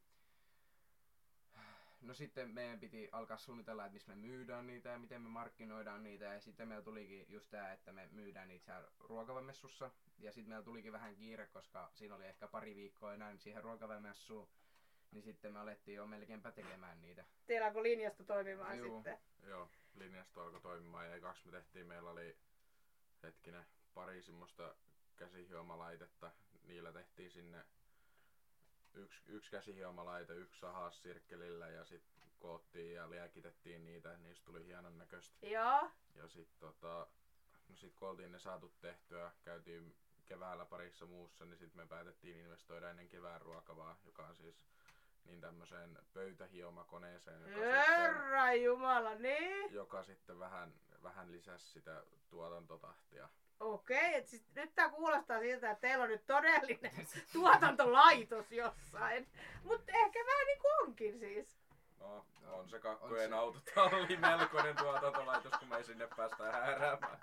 No 2.02 2.14
sitten 2.14 2.50
meidän 2.50 2.80
piti 2.80 3.10
alkaa 3.12 3.38
suunnitella, 3.38 3.86
että 3.86 3.94
missä 3.94 4.16
me 4.16 4.18
myydään 4.28 4.68
niitä 4.68 4.90
ja 4.90 5.00
miten 5.00 5.22
me 5.22 5.30
markkinoidaan 5.30 6.04
niitä. 6.04 6.26
Ja 6.26 6.42
sitten 6.42 6.68
meillä 6.68 6.84
tulikin 6.84 7.26
just 7.30 7.50
tämä, 7.50 7.72
että 7.72 7.92
me 7.92 8.10
myydään 8.12 8.48
niitä 8.48 8.66
siellä 8.66 8.92
ruokavamessussa. 9.00 9.92
Ja 10.18 10.32
sitten 10.32 10.50
meillä 10.50 10.66
tulikin 10.66 10.94
vähän 10.94 11.16
kiire, 11.16 11.48
koska 11.48 11.92
siinä 11.94 12.16
oli 12.16 12.26
ehkä 12.26 12.48
pari 12.48 12.76
viikkoa 12.76 13.14
enää 13.14 13.38
siihen 13.38 13.64
ruokavamessuun. 13.64 14.50
Niin 15.12 15.24
sitten 15.24 15.54
me 15.54 15.60
alettiin 15.60 15.96
jo 15.96 16.08
melkeinpä 16.08 16.52
tekemään 16.52 17.02
niitä. 17.02 17.26
Teillä 17.46 17.68
alkoi 17.68 17.84
linjasta 17.84 18.24
toimimaan 18.24 18.78
Juu. 18.78 18.96
sitten. 18.96 19.18
Joo, 19.44 19.70
linjasto 19.96 20.42
alkoi 20.42 20.62
toimimaan 20.62 21.12
ja 21.12 21.20
kaksi 21.20 21.46
me 21.46 21.52
tehtiin, 21.52 21.88
meillä 21.88 22.10
oli 22.10 22.38
hetkinen 23.24 23.66
pari 23.94 24.22
semmoista 24.22 24.76
käsihiomalaitetta. 25.18 26.32
Niillä 26.64 26.92
tehtiin 26.92 27.32
sinne 27.32 27.66
yksi, 28.94 29.22
yksi 29.28 29.52
käsihiomalaite, 29.52 30.34
yksi 30.34 30.60
sahas 30.60 31.02
sirkkelillä 31.02 31.68
ja 31.68 31.86
sitten 31.86 32.32
koottiin 32.40 32.94
ja 32.94 33.10
liekitettiin 33.10 33.86
niitä, 33.86 34.18
niistä 34.18 34.46
tuli 34.46 34.66
hienon 34.66 34.98
näköistä. 34.98 35.46
Joo. 35.46 35.92
Ja 36.16 36.28
sitten 36.28 36.60
tota, 36.60 37.08
no 37.70 37.76
sit 37.76 37.96
kun 37.96 38.10
oltiin 38.10 38.32
ne 38.32 38.40
saatu 38.40 38.72
tehtyä, 38.82 39.32
käytiin 39.46 39.96
keväällä 40.28 40.66
parissa 40.66 41.06
muussa, 41.06 41.46
niin 41.46 41.58
sitten 41.58 41.84
me 41.84 41.88
päätettiin 41.88 42.38
investoida 42.38 42.90
ennen 42.90 43.10
kevään 43.10 43.42
ruokavaa, 43.42 43.98
joka 44.06 44.28
on 44.28 44.36
siis 44.36 44.56
niin 45.26 45.42
tämmöiseen 45.42 46.00
pöytähiomakoneeseen, 46.14 47.42
joka 47.42 47.54
sitten, 47.56 47.86
Herra 47.88 48.54
Jumala, 48.54 49.16
niin. 49.16 49.74
joka 49.74 50.04
sitten 50.04 50.40
vähän, 50.40 50.74
vähän 51.04 51.32
lisäsi 51.32 51.66
sitä 51.70 52.04
tuotantotahtia. 52.30 53.30
Okei, 53.60 54.14
et 54.16 54.28
siis 54.28 54.44
nyt 54.56 54.76
tää 54.76 54.90
kuulostaa 54.90 55.40
siltä, 55.40 55.72
että 55.72 55.82
teillä 55.82 56.04
on 56.04 56.10
nyt 56.10 56.26
todellinen 56.26 57.08
tuotantolaitos 57.34 58.52
jossain. 58.52 59.28
Mutta 59.64 59.92
ehkä 59.96 60.20
vähän 60.20 60.46
niinku 60.48 60.68
onkin 60.82 61.20
siis. 61.20 61.58
No, 62.00 62.26
No, 62.42 62.58
on 62.58 62.70
se 62.70 62.76
on 62.76 62.82
kakkojen 62.82 63.30
se. 63.30 63.36
autotalli 63.36 64.18
melkoinen 64.18 64.76
tuotantolaitos, 64.76 65.54
kun 65.60 65.68
me 65.68 65.78
ei 65.78 65.84
sinne 65.84 66.08
päästä 66.18 66.52
hääräämään. 66.52 67.18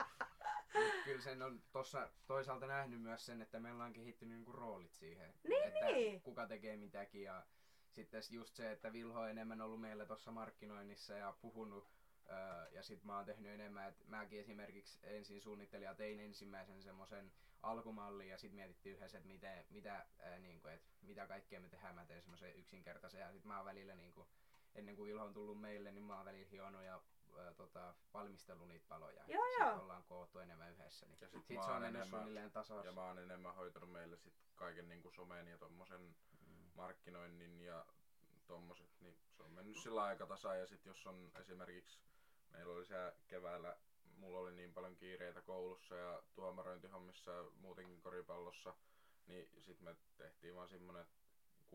Mut 0.75 1.05
kyllä 1.05 1.21
sen 1.23 1.43
on 1.43 1.63
tossa 1.73 2.09
toisaalta 2.27 2.67
nähnyt 2.67 3.03
myös 3.03 3.27
sen, 3.27 3.43
että 3.43 3.61
meillä 3.61 3.85
on 3.85 3.93
kehittynyt 3.93 4.37
niinku 4.37 4.53
roolit 4.53 4.95
siihen. 4.95 5.35
Niin, 5.49 5.65
että 5.65 5.85
niin. 5.87 6.21
kuka 6.23 6.47
tekee 6.47 6.77
mitäkin 6.77 7.23
ja 7.23 7.43
sitten 7.91 8.23
just 8.31 8.55
se, 8.55 8.71
että 8.73 8.93
Vilho 8.93 9.21
on 9.21 9.31
enemmän 9.31 9.61
ollut 9.61 9.81
meillä 9.81 10.07
tuossa 10.07 10.31
markkinoinnissa 10.31 11.15
ja 11.15 11.35
puhunut 11.41 11.89
öö, 12.31 12.69
ja 12.73 12.83
sitten 12.83 13.07
mä 13.07 13.17
oon 13.17 13.25
tehnyt 13.27 13.53
enemmän, 13.53 13.89
että 13.89 14.05
mäkin 14.07 14.41
esimerkiksi 14.41 14.99
ensin 15.03 15.41
suunnittelin 15.41 15.85
ja 15.85 15.95
tein 15.95 16.21
ensimmäisen 16.21 16.83
semmoisen 16.83 17.33
alkumallin 17.63 18.29
ja 18.29 18.39
sitten 18.39 18.57
mietittiin 18.57 18.97
yhdessä, 18.97 19.19
että 19.19 19.29
miten, 19.29 19.67
mitä, 19.71 20.07
ää, 20.19 20.39
niinku, 20.39 20.69
et, 20.69 20.83
mitä 21.03 21.27
kaikkea 21.27 21.61
me 21.61 21.69
tehdään. 21.69 21.95
Mä 21.95 22.05
tein 22.07 22.23
semmoisen 22.23 22.57
yksinkertaisen 22.57 23.21
ja 23.21 23.33
sitten 23.33 23.49
mä 23.49 23.57
oon 23.57 23.67
välillä 23.67 23.95
niinku, 23.95 24.29
ennen 24.75 24.97
kuin 24.97 25.07
Vilho 25.09 25.25
on 25.25 25.35
tullut 25.35 25.61
meille, 25.61 25.93
niin 25.93 26.05
mä 26.05 26.17
oon 26.17 26.25
välillä 26.25 26.49
hionut 26.51 26.83
ja 26.83 27.01
ää, 27.39 27.55
tota, 27.55 27.95
valmistellut 28.15 28.69
niitä 28.69 28.87
paloja. 28.89 29.25
Joo, 29.29 29.45
Sit 29.49 29.59
joo. 29.61 29.81
ollaan 29.83 30.03
koottu 30.05 30.39
enemmän 30.39 30.73
yhdessä. 30.73 31.07
Niin. 31.07 31.19
Ja 31.21 31.29
sit 31.29 31.39
Sitten 31.41 31.57
mä 31.57 31.63
se 31.63 31.71
on 31.71 31.81
mennyt 31.83 31.89
enemmän- 32.03 32.09
suunnilleen 32.11 32.51
tasossa. 32.51 32.87
Ja 32.87 32.93
mä 32.93 33.03
oon 33.05 33.19
enemmän 33.19 33.55
hoitanut 33.55 33.93
meille 33.93 34.17
sit 34.17 34.35
kaiken 34.57 34.89
niinku 34.89 35.11
somen 35.11 35.49
ja 35.49 35.59
tommosen 35.59 36.01
Mm. 36.01 36.38
Markkinoinnin 36.79 37.61
ja 37.61 37.87
tommoset, 38.47 38.91
niin 39.01 39.17
se 39.37 39.43
on 39.43 39.53
mennyt 39.53 39.77
sillä 39.77 40.03
aika 40.03 40.27
tasan 40.27 40.59
ja 40.59 40.67
sit 40.67 40.87
jos 40.87 41.07
on 41.07 41.33
esimerkiksi, 41.41 41.99
meillä 42.51 42.75
oli 42.75 42.87
siellä 42.87 43.13
keväällä, 43.29 43.77
mulla 44.17 44.39
oli 44.39 44.53
niin 44.53 44.75
paljon 44.75 44.97
kiireitä 44.97 45.43
koulussa 45.43 45.95
ja 45.95 46.23
tuomarointihommissa 46.35 47.31
ja 47.31 47.45
muutenkin 47.61 48.01
koripallossa, 48.01 48.75
niin 49.27 49.49
sit 49.59 49.81
me 49.81 49.97
tehtiin 50.17 50.55
vaan 50.55 50.69
semmonen 50.69 51.07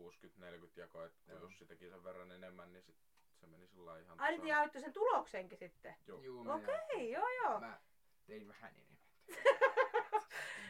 jako, 0.76 1.04
että 1.04 1.20
kun 1.24 1.34
Joo. 1.34 1.42
Jussi 1.42 1.66
teki 1.66 1.90
sen 1.90 2.04
verran 2.04 2.32
enemmän, 2.32 2.72
niin 2.72 2.84
sit 2.84 2.96
se 3.40 3.46
meni 3.46 3.68
sillä 3.68 3.86
lailla 3.90 4.04
ihan 4.04 4.20
Ai 4.20 4.38
niin 4.38 4.82
sen 4.82 4.92
tuloksenkin 4.92 5.58
sitten. 5.58 5.96
Joo. 6.06 6.18
Okei, 6.54 6.74
jaettiin. 6.74 7.10
joo 7.10 7.28
joo. 7.42 7.60
Mä 7.60 7.80
tein 8.26 8.48
vähän 8.48 8.70
enemmän. 8.74 8.98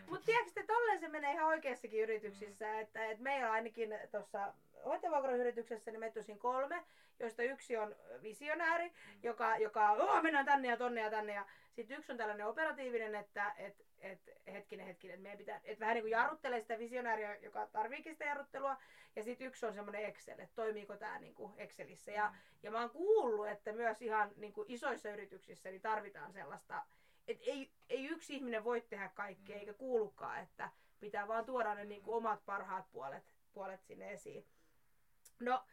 Mutta 0.08 0.26
tiedätkö, 0.26 0.60
että 0.60 0.72
tolleen 0.72 1.00
se 1.00 1.08
menee 1.08 1.32
ihan 1.32 1.46
oikeassakin 1.46 2.02
yrityksissä, 2.02 2.80
että, 2.80 3.06
että 3.06 3.22
meillä 3.22 3.52
ainakin 3.52 3.98
tuossa 4.10 4.54
hoitajavuokroyrityksessä 4.84 5.90
niin 5.90 6.00
meitä 6.00 6.20
on 6.20 6.24
siinä 6.24 6.40
kolme, 6.40 6.84
joista 7.18 7.42
yksi 7.42 7.76
on 7.76 7.96
visionääri, 8.22 8.92
joka, 9.22 9.56
joka 9.56 9.92
oh, 9.92 10.22
mennään 10.22 10.46
tänne 10.46 10.68
ja 10.68 10.76
tonne 10.76 11.00
ja 11.00 11.10
tänne. 11.10 11.34
Ja 11.34 11.46
sitten 11.70 11.98
yksi 11.98 12.12
on 12.12 12.18
tällainen 12.18 12.46
operatiivinen, 12.46 13.14
että 13.14 13.52
et, 13.58 13.84
et, 14.00 14.20
hetkinen, 14.46 14.86
hetkinen, 14.86 15.14
että 15.14 15.22
meidän 15.22 15.38
pitää, 15.38 15.60
et 15.64 15.80
vähän 15.80 15.94
niin 15.94 16.02
kuin 16.02 16.10
jarruttelee 16.10 16.60
sitä 16.60 16.78
visionääriä, 16.78 17.36
joka 17.36 17.66
tarviikin 17.66 18.12
sitä 18.12 18.24
jarruttelua. 18.24 18.76
Ja 19.16 19.22
sitten 19.22 19.46
yksi 19.46 19.66
on 19.66 19.74
semmoinen 19.74 20.04
Excel, 20.04 20.38
että 20.38 20.56
toimiiko 20.56 20.96
tämä 20.96 21.18
niin 21.18 21.34
kuin 21.34 21.52
Excelissä. 21.56 22.12
Ja, 22.12 22.34
ja 22.62 22.70
mä 22.70 22.80
oon 22.80 22.90
kuullut, 22.90 23.48
että 23.48 23.72
myös 23.72 24.02
ihan 24.02 24.30
niin 24.36 24.52
kuin 24.52 24.70
isoissa 24.70 25.10
yrityksissä 25.10 25.70
niin 25.70 25.80
tarvitaan 25.80 26.32
sellaista, 26.32 26.82
että 27.28 27.44
ei, 27.46 27.70
ei 27.88 28.06
yksi 28.06 28.34
ihminen 28.34 28.64
voi 28.64 28.80
tehdä 28.80 29.08
kaikkea, 29.08 29.56
Mm. 29.56 29.60
eikä 29.60 29.74
kuulukaan, 29.74 30.38
että 30.42 30.70
pitää 31.00 31.28
vaan 31.28 31.44
tuoda 31.46 31.74
ne 31.74 31.84
niin 31.84 32.02
kuin 32.02 32.16
omat 32.16 32.44
parhaat 32.44 32.92
puolet, 32.92 33.24
puolet 33.52 33.84
sinne 33.84 34.12
esiin. 34.12 34.46
No, 35.40 35.64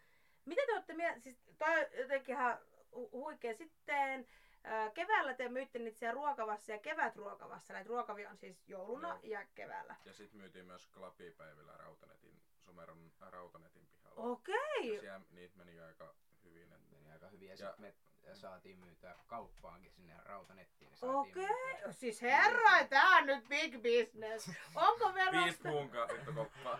mitä 0.45 0.61
te 0.65 0.73
olette 0.73 0.93
mieltä, 0.93 1.19
siis 1.19 1.41
toi 1.57 1.79
on 1.79 1.85
jotenkin 1.97 2.35
ihan 2.35 2.57
hu- 2.95 3.11
huikea. 3.11 3.53
Sitten 3.53 4.27
ää, 4.63 4.89
keväällä 4.91 5.33
te 5.33 5.49
myytte 5.49 5.79
niitä 5.79 5.97
siellä 5.99 6.13
ruokavassa 6.13 6.71
ja 6.71 6.79
kevätruokavassa. 6.79 7.73
Näitä 7.73 7.87
ruokavia 7.89 8.29
on 8.29 8.37
siis 8.37 8.69
jouluna 8.69 9.07
Joo. 9.07 9.19
ja 9.23 9.45
keväällä. 9.55 9.95
Ja 10.05 10.13
sit 10.13 10.33
myytiin 10.33 10.65
myös 10.65 10.87
klapipäivillä 10.87 11.77
Rautanetin, 11.77 12.41
Someron 12.57 13.11
Rautanetin 13.19 13.87
pihalla. 13.87 14.21
Okei. 14.23 14.93
Ja 14.95 14.99
siellä 15.01 15.21
niitä 15.31 15.57
meni 15.57 15.79
aika 15.79 16.15
hyvin. 16.43 16.73
Et 16.73 16.89
Meni 16.91 17.11
aika 17.11 17.27
hyvin 17.27 17.47
ja, 17.47 17.51
Ja- 17.53 17.57
sitten 17.57 17.81
me 17.81 17.93
saatiin 18.33 18.77
myytyä 18.79 19.15
kauppaankin 19.27 19.91
sinne 19.91 20.13
rautanettiin. 20.25 20.91
niin 21.01 21.11
Okei. 21.15 21.33
myytyä. 21.33 21.91
Siis 21.91 22.21
herra, 22.21 22.87
tää 22.89 23.09
on 23.17 23.25
nyt 23.25 23.47
big 23.47 23.73
business. 23.73 24.49
Onko 24.75 25.13
Viisi 25.13 25.31
verosta? 25.31 25.69
puunkaa 25.69 26.07
sitten 26.07 26.35
koppaa. 26.35 26.79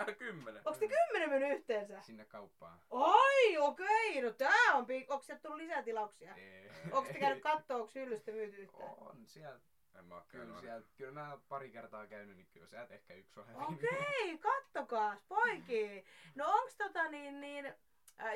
Äh, 0.00 0.16
kymmenen. 0.18 0.62
Onko 0.64 0.78
te 0.78 0.88
kymmenen 0.88 1.30
mennyt 1.30 1.58
yhteensä? 1.58 2.00
Sinne 2.00 2.24
kauppaan. 2.24 2.78
Oi, 2.90 3.58
okei. 3.58 4.22
No 4.22 4.30
tää 4.32 4.72
on 4.74 4.86
big. 4.86 5.10
Onko 5.10 5.22
sieltä 5.22 5.42
tullut 5.42 5.58
lisää 5.58 5.82
tilauksia? 5.82 6.34
Ei. 6.34 6.70
Onko 6.92 7.12
te 7.12 7.18
käynyt 7.18 7.42
kattoo, 7.42 7.80
onko 7.80 7.92
hyllystä 7.94 8.30
myyty 8.32 8.56
yhtään? 8.56 8.90
On 8.98 9.26
siellä. 9.26 9.60
En 9.98 10.04
mä 10.04 10.22
Kyllä, 10.28 10.60
siellä, 10.60 10.86
kyllä 10.96 11.12
mä 11.12 11.30
oon 11.30 11.42
pari 11.48 11.70
kertaa 11.70 12.06
käynyt, 12.06 12.36
niin 12.36 12.48
kyllä 12.52 12.66
sieltä 12.66 12.94
ehkä 12.94 13.14
yksi 13.14 13.40
on 13.40 13.46
hävinnyt. 13.46 13.90
Okei, 13.92 14.38
kattokaas, 14.38 15.18
poiki. 15.28 16.04
No 16.34 16.44
onks 16.52 16.76
tota 16.76 17.08
niin, 17.08 17.40
niin 17.40 17.74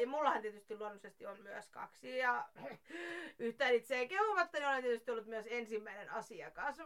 Ja 0.00 0.06
mullahan 0.06 0.42
tietysti 0.42 0.76
luonnollisesti 0.76 1.26
on 1.26 1.42
myös 1.42 1.68
kaksi. 1.68 2.18
Ja 2.18 2.48
yhtään 3.38 3.74
itseään 3.74 4.08
kehumatta, 4.08 4.58
niin 4.58 4.68
olen 4.68 4.82
tietysti 4.82 5.10
ollut 5.10 5.26
myös 5.26 5.46
ensimmäinen 5.50 6.10
asiakas. 6.10 6.76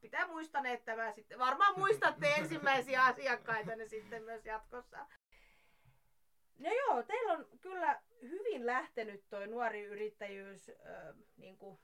Pitää 0.00 0.26
muistaa 0.26 0.62
että 0.66 0.96
mä 0.96 1.12
sitten, 1.12 1.38
varmaan 1.38 1.78
muistatte 1.78 2.26
ensimmäisiä 2.38 3.04
asiakkaita 3.04 3.76
ne 3.76 3.86
sitten 3.86 4.22
myös 4.22 4.46
jatkossa. 4.46 5.06
No 6.58 6.70
joo, 6.72 7.02
teillä 7.02 7.32
on 7.32 7.46
kyllä 7.60 8.02
hyvin 8.22 8.66
lähtenyt 8.66 9.24
toi 9.30 9.46
nuori 9.46 9.84
yrittäjyys 9.84 10.68
äh, 10.68 11.14
niin 11.36 11.56
kuin 11.56 11.78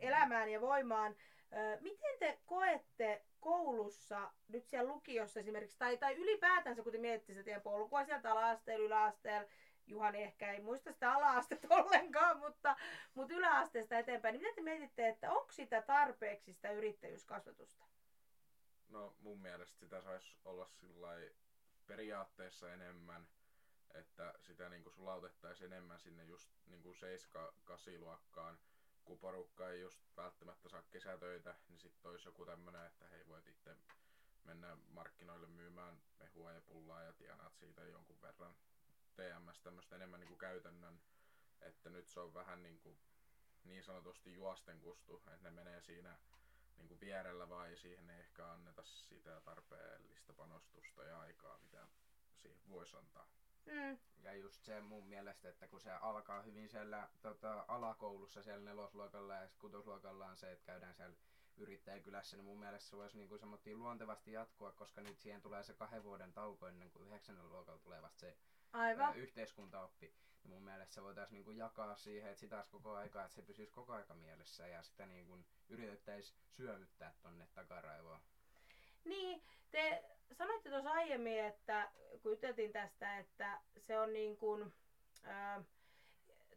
elämään 0.00 0.48
ja 0.48 0.60
voimaan. 0.60 1.16
Ö, 1.52 1.80
Miten 1.80 2.18
te 2.18 2.38
koette 2.46 3.22
koulussa, 3.40 4.30
nyt 4.48 4.66
siellä 4.66 4.92
lukiossa 4.92 5.40
esimerkiksi, 5.40 5.78
tai, 5.78 5.96
tai 5.96 6.14
ylipäätänsä, 6.14 6.82
kun 6.82 6.92
te 6.92 6.98
mietitte 6.98 7.32
sitä 7.32 7.44
teidän 7.44 7.62
polkua 7.62 8.04
sieltä 8.04 8.32
ala-asteella, 8.32 8.86
yläasteella, 8.86 9.48
Juhani 9.88 10.22
ehkä 10.22 10.52
ei 10.52 10.60
muista 10.60 10.92
sitä 10.92 11.12
ala-astetta 11.12 11.68
ollenkaan, 11.78 12.38
mutta, 12.38 12.76
mutta 13.14 13.34
yläasteesta 13.34 13.98
eteenpäin, 13.98 14.32
niin 14.32 14.40
miten 14.40 14.54
te 14.54 14.62
mietitte, 14.62 15.08
että 15.08 15.32
onko 15.32 15.52
sitä 15.52 15.82
tarpeeksi 15.82 16.52
sitä 16.52 16.70
yrittäjyyskasvatusta? 16.70 17.84
No 18.88 19.14
mun 19.20 19.38
mielestä 19.38 19.78
sitä 19.78 20.02
saisi 20.02 20.36
olla 20.44 20.70
periaatteessa 21.86 22.72
enemmän, 22.72 23.28
että 23.94 24.34
sitä 24.40 24.68
niinku 24.68 24.90
sulautettaisiin 24.90 25.72
enemmän 25.72 26.00
sinne 26.00 26.24
just 26.24 26.50
niinku 26.66 26.92
7-8 26.92 27.98
luokkaan, 27.98 28.58
kun 29.04 29.18
porukka 29.18 29.68
ei 29.68 29.80
just 29.80 30.00
välttämättä 30.16 30.68
saa 30.68 30.82
kesätöitä, 30.90 31.54
niin 31.68 31.78
sitten 31.80 32.10
olisi 32.10 32.28
joku 32.28 32.46
tämmönen, 32.46 32.86
että 32.86 33.08
hei 33.08 33.26
voit 33.26 33.46
itse 33.46 33.76
mennä 34.44 34.76
markkinoille 34.88 35.46
myymään 35.46 36.00
mehua 36.18 36.52
ja 36.52 36.60
pullaa 36.60 37.02
ja 37.02 37.12
tienaat 37.12 37.56
siitä 37.56 37.82
jonkun 37.82 38.22
verran 38.22 38.54
TMS 39.48 39.60
tämmöistä 39.60 39.96
enemmän 39.96 40.20
niinku 40.20 40.36
käytännön, 40.36 41.00
että 41.60 41.90
nyt 41.90 42.08
se 42.08 42.20
on 42.20 42.34
vähän 42.34 42.62
niinku 42.62 42.98
niin 43.64 43.84
sanotusti 43.84 44.34
juosten 44.34 44.80
kustu, 44.80 45.16
että 45.16 45.36
ne 45.42 45.50
menee 45.50 45.80
siinä 45.80 46.18
niinku 46.76 47.00
vierellä 47.00 47.48
vaan 47.48 47.70
ja 47.70 47.76
siihen 47.76 48.10
ei 48.10 48.20
ehkä 48.20 48.50
anneta 48.52 48.82
sitä 48.84 49.40
tarpeellista 49.40 50.32
panostusta 50.32 51.04
ja 51.04 51.20
aikaa, 51.20 51.58
mitä 51.58 51.88
siihen 52.36 52.58
voisi 52.68 52.96
antaa. 52.96 53.26
Mm. 53.66 53.98
Ja 54.22 54.34
just 54.34 54.64
se 54.64 54.80
mun 54.80 55.08
mielestä, 55.08 55.48
että 55.48 55.68
kun 55.68 55.80
se 55.80 55.90
alkaa 55.90 56.42
hyvin 56.42 56.68
siellä 56.68 57.08
tota, 57.20 57.64
alakoulussa 57.68 58.42
siellä 58.42 58.64
nelosluokalla 58.64 59.34
ja 59.34 59.46
sitten 59.46 59.60
kutosluokalla 59.60 60.26
on 60.26 60.36
se, 60.36 60.52
että 60.52 60.64
käydään 60.64 60.94
siellä 60.94 61.16
yrittäjäkylässä, 61.56 62.36
niin 62.36 62.44
mun 62.44 62.58
mielestä 62.58 62.90
se 62.90 62.96
voisi 62.96 63.16
niinku 63.16 63.38
semmoittiin 63.38 63.78
luontevasti 63.78 64.32
jatkua, 64.32 64.72
koska 64.72 65.00
nyt 65.00 65.20
siihen 65.20 65.42
tulee 65.42 65.62
se 65.62 65.74
kahden 65.74 66.04
vuoden 66.04 66.32
tauko 66.32 66.68
ennen 66.68 66.90
kuin 66.90 67.06
yhdeksännellä 67.06 67.50
luokalla 67.50 67.80
tulee 67.80 68.02
vasta 68.02 68.20
se 68.20 68.36
Aivan. 68.72 69.16
yhteiskuntaoppi. 69.16 70.14
Niin 70.42 70.50
mun 70.50 70.62
mielestä 70.62 70.94
se 70.94 71.02
voitaisiin 71.02 71.34
niinku 71.34 71.50
jakaa 71.50 71.96
siihen, 71.96 72.30
että 72.30 72.40
sitä 72.40 72.56
olisi 72.56 72.70
koko 72.70 72.94
aika, 72.94 73.24
että 73.24 73.34
se 73.34 73.42
pysyisi 73.42 73.72
koko 73.72 73.92
aika 73.92 74.14
mielessä 74.14 74.66
ja 74.66 74.82
sitä 74.82 75.06
niinku 75.06 75.38
yritettäisiin 75.68 76.38
syövyttää 76.50 77.14
tonne 77.22 77.46
takaraivoon. 77.54 78.20
Niin, 79.04 79.42
te 79.70 80.04
sanoitte 80.32 80.70
tuossa 80.70 80.90
aiemmin, 80.90 81.44
että 81.44 81.90
kun 82.22 82.32
juteltiin 82.32 82.72
tästä, 82.72 83.18
että 83.18 83.60
se 83.78 83.98
on 83.98 84.12
niin 84.12 84.36
kuin, 84.36 84.74
ää, 85.22 85.64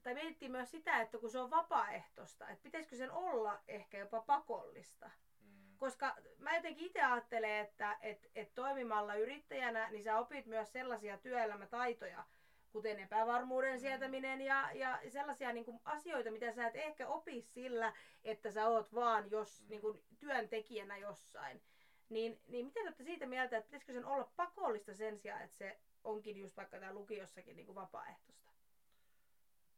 tai 0.03 0.13
mietittiin 0.13 0.51
myös 0.51 0.71
sitä, 0.71 1.01
että 1.01 1.17
kun 1.17 1.31
se 1.31 1.39
on 1.39 1.51
vapaaehtoista, 1.51 2.49
että 2.49 2.63
pitäisikö 2.63 2.95
sen 2.95 3.11
olla 3.11 3.63
ehkä 3.67 3.97
jopa 3.97 4.21
pakollista. 4.21 5.11
Koska 5.81 6.15
mä 6.37 6.55
jotenkin 6.55 6.85
itse 6.87 7.01
ajattelen, 7.01 7.51
että 7.57 7.97
et, 8.01 8.31
et 8.35 8.53
toimimalla 8.55 9.15
yrittäjänä, 9.15 9.89
niin 9.91 10.03
sä 10.03 10.17
opit 10.17 10.45
myös 10.45 10.71
sellaisia 10.71 11.17
työelämätaitoja, 11.17 12.23
kuten 12.71 12.99
epävarmuuden 12.99 13.73
Mm. 13.73 13.79
sietäminen 13.79 14.41
ja, 14.41 14.71
ja 14.73 14.99
sellaisia 15.09 15.53
niin 15.53 15.65
kuin, 15.65 15.79
asioita, 15.85 16.31
mitä 16.31 16.51
sä 16.51 16.67
et 16.67 16.75
ehkä 16.75 17.07
opi 17.07 17.41
sillä, 17.41 17.93
että 18.23 18.51
sä 18.51 18.67
oot 18.67 18.93
vaan 18.93 19.31
jos, 19.31 19.61
Mm. 19.61 19.69
niin 19.69 19.81
kuin, 19.81 20.03
työntekijänä 20.19 20.97
jossain. 20.97 21.61
Niin, 22.09 22.41
niin 22.47 22.65
mitä 22.65 22.73
te 22.79 22.81
olette 22.87 23.03
siitä 23.03 23.25
mieltä, 23.25 23.57
että 23.57 23.67
pitäisikö 23.67 23.93
sen 23.93 24.05
olla 24.05 24.31
pakollista 24.35 24.93
sen 24.93 25.19
sijaan, 25.19 25.41
että 25.41 25.57
se 25.57 25.79
onkin 26.03 26.37
just 26.37 26.57
vaikka 26.57 26.79
täällä 26.79 26.99
lukiossakin 26.99 27.55
niin 27.55 27.65
kuin 27.65 27.75
vapaaehtoista? 27.75 28.51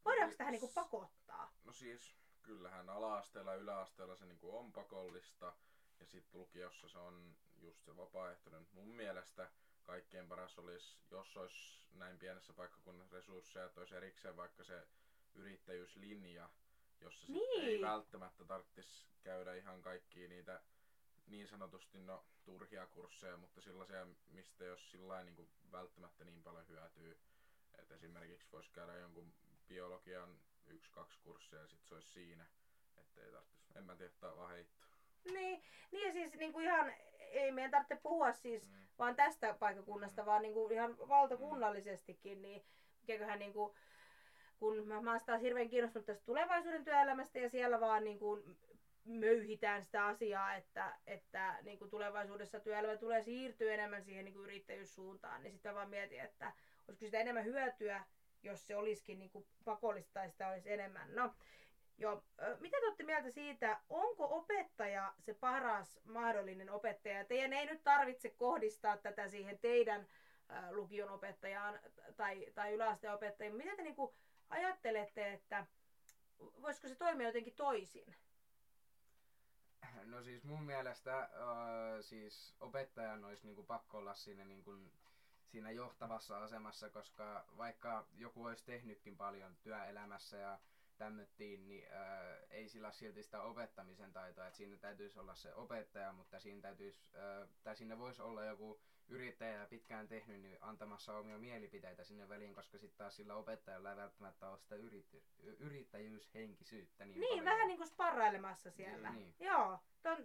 Voidaanko 0.04 0.36
tähän 0.36 0.52
niin 0.52 0.60
kuin 0.60 0.74
pakottaa? 0.74 1.52
No 1.64 1.72
siis, 1.72 2.14
kyllähän 2.42 2.88
ala-asteella 2.90 3.50
ja 3.52 3.60
yläasteella 3.60 4.16
se 4.16 4.26
niinku 4.26 4.58
on 4.58 4.72
pakollista 4.72 5.52
ja 6.00 6.06
sitten 6.06 6.40
lukiossa 6.40 6.88
se 6.88 6.98
on 6.98 7.36
just 7.60 7.84
se 7.84 7.96
vapaaehtoinen. 7.96 8.66
Mun 8.72 8.88
mielestä 8.88 9.50
kaikkein 9.82 10.28
paras 10.28 10.58
olisi, 10.58 10.98
jos 11.10 11.36
olisi 11.36 11.80
näin 11.92 12.18
pienessä 12.18 12.52
paikkakunnassa 12.52 13.16
resursseja, 13.16 13.64
että 13.66 13.80
olisi 13.80 13.94
erikseen 13.94 14.36
vaikka 14.36 14.64
se 14.64 14.86
yrittäjyyslinja, 15.34 16.50
jossa 17.00 17.26
sitten 17.26 17.60
ei 17.60 17.66
Niin. 17.66 17.80
välttämättä 17.80 18.44
tarvitsisi 18.44 19.06
käydä 19.22 19.54
ihan 19.54 19.82
kaikkia 19.82 20.28
niitä 20.28 20.62
niin 21.26 21.48
sanotusti 21.48 21.98
no 21.98 22.24
turhia 22.44 22.86
kursseja, 22.86 23.36
mutta 23.36 23.60
sellaisia, 23.60 24.06
mistä 24.28 24.64
jos 24.64 24.90
sillä 24.90 25.24
niin 25.24 25.50
välttämättä 25.72 26.24
niin 26.24 26.42
paljon 26.42 26.68
hyötyy. 26.68 27.18
että 27.78 27.94
esimerkiksi 27.94 28.48
voisi 28.52 28.70
käydä 28.72 28.96
jonkun 28.98 29.34
biologian 29.68 30.40
yksi-kaksi 30.66 31.18
kurssia 31.22 31.58
ja 31.58 31.66
sitten 31.68 31.88
se 31.88 31.94
olisi 31.94 32.08
siinä, 32.08 32.46
ettei 32.96 33.32
tarvitsisi. 33.32 33.72
En 33.78 33.84
mä 33.84 33.96
tiedä, 33.96 34.12
tää 34.20 34.36
vaan 34.36 34.50
heitto. 34.50 34.86
Niin, 35.24 35.62
niin 35.92 36.06
ja 36.06 36.12
siis 36.12 36.34
niin 36.34 36.52
kuin 36.52 36.64
ihan, 36.64 36.92
ei 37.18 37.52
meidän 37.52 37.70
tarvitse 37.70 37.96
puhua 38.02 38.32
siis 38.32 38.68
Mm. 38.68 38.74
vaan 38.98 39.16
tästä 39.16 39.54
paikkakunnasta, 39.58 40.22
Mm. 40.22 40.26
vaan 40.26 40.42
niin 40.42 40.54
kuin 40.54 40.72
ihan 40.72 40.98
valtakunnallisestikin, 40.98 42.42
niin 42.42 42.64
mikäköhän 43.00 43.38
niin 43.38 43.52
kuin, 43.52 43.74
kun 44.58 44.86
mä, 44.88 45.00
mä 45.02 45.10
oon 45.10 45.20
taas 45.26 45.42
hirveän 45.42 45.68
kiinnostunut 45.68 46.06
tästä 46.06 46.24
tulevaisuuden 46.26 46.84
työelämästä 46.84 47.38
ja 47.38 47.48
siellä 47.48 47.80
vaan 47.80 48.04
niin 48.04 48.18
kuin 48.18 48.56
möyhitään 49.04 49.82
sitä 49.84 50.06
asiaa, 50.06 50.54
että, 50.54 50.94
että 51.06 51.58
niin 51.62 51.78
kuin 51.78 51.90
tulevaisuudessa 51.90 52.60
työelämä 52.60 52.96
tulee 52.96 53.22
siirtyä 53.22 53.74
enemmän 53.74 54.02
siihen 54.04 54.24
niin 54.24 54.34
kuin 54.34 54.44
yrittäjyyssuuntaan, 54.44 55.42
niin 55.42 55.52
sitten 55.52 55.74
vaan 55.74 55.90
mietin, 55.90 56.20
että 56.20 56.52
olisiko 56.88 57.06
sitä 57.06 57.18
enemmän 57.18 57.44
hyötyä, 57.44 58.04
jos 58.42 58.66
se 58.66 58.76
olisikin 58.76 59.18
niin 59.18 59.30
kuin 59.30 59.46
pakollista 59.64 60.12
tai 60.12 60.30
sitä 60.30 60.48
olisi 60.48 60.72
enemmän. 60.72 61.14
No, 61.14 61.34
Joo. 61.98 62.22
Mitä 62.60 62.76
te 62.80 62.86
olette 62.86 63.04
mieltä 63.04 63.30
siitä, 63.30 63.80
onko 63.88 64.26
opettaja 64.30 65.14
se 65.18 65.34
paras 65.34 66.00
mahdollinen 66.04 66.70
opettaja? 66.70 67.24
Teidän 67.24 67.52
ei 67.52 67.66
nyt 67.66 67.84
tarvitse 67.84 68.30
kohdistaa 68.30 68.96
tätä 68.96 69.28
siihen 69.28 69.58
teidän 69.58 70.06
lukion 70.70 71.10
opettajaan 71.10 71.80
tai, 72.16 72.46
tai 72.54 72.72
yläasteen 72.72 73.14
opettajaan. 73.14 73.56
Mitä 73.56 73.76
te 73.76 73.82
niinku 73.82 74.14
ajattelette, 74.50 75.32
että 75.32 75.66
voisiko 76.38 76.88
se 76.88 76.94
toimia 76.94 77.26
jotenkin 77.26 77.54
toisin? 77.56 78.14
No 80.04 80.22
siis 80.22 80.44
mun 80.44 80.62
mielestä 80.62 81.18
äh, 81.18 81.28
siis 82.00 82.54
opettajan 82.60 83.24
olisi 83.24 83.46
niinku 83.46 83.62
pakko 83.62 83.98
olla 83.98 84.14
siinä, 84.14 84.44
niinku, 84.44 84.76
siinä 85.46 85.70
johtavassa 85.70 86.44
asemassa, 86.44 86.90
koska 86.90 87.44
vaikka 87.56 88.06
joku 88.16 88.44
olisi 88.44 88.64
tehnytkin 88.64 89.16
paljon 89.16 89.56
työelämässä 89.62 90.36
ja 90.36 90.58
tämmöttiin, 90.98 91.68
niin 91.68 91.86
äh, 91.92 92.36
ei 92.50 92.68
sillä 92.68 92.86
ole 92.86 92.92
silti 92.92 93.22
sitä 93.22 93.42
opettamisen 93.42 94.12
taitoa, 94.12 94.46
että 94.46 94.56
siinä 94.56 94.76
täytyisi 94.76 95.18
olla 95.18 95.34
se 95.34 95.54
opettaja, 95.54 96.12
mutta 96.12 96.40
siinä 96.40 96.60
täytyisi, 96.60 97.00
äh, 97.16 97.48
tai 97.62 97.76
sinne 97.76 97.98
voisi 97.98 98.22
olla 98.22 98.44
joku 98.44 98.80
yrittäjä 99.08 99.66
pitkään 99.66 100.08
tehnyt, 100.08 100.40
niin 100.40 100.58
antamassa 100.60 101.16
omia 101.16 101.38
mielipiteitä 101.38 102.04
sinne 102.04 102.28
väliin, 102.28 102.54
koska 102.54 102.78
sitten 102.78 102.98
taas 102.98 103.16
sillä 103.16 103.34
opettajalla 103.34 103.90
ei 103.90 103.96
välttämättä 103.96 104.50
ole 104.50 104.58
sitä 104.58 104.74
yrity, 104.74 105.22
yrittäjyyshenkisyyttä 105.58 107.04
niin, 107.04 107.20
Niin, 107.20 107.28
paljon. 107.28 107.44
vähän 107.44 107.68
niin 107.68 107.78
kuin 107.78 107.88
sparrailemassa 107.88 108.70
siellä. 108.70 109.10
Niin. 109.10 109.34
Joo, 109.40 109.78
tämä 110.02 110.16
on 110.16 110.24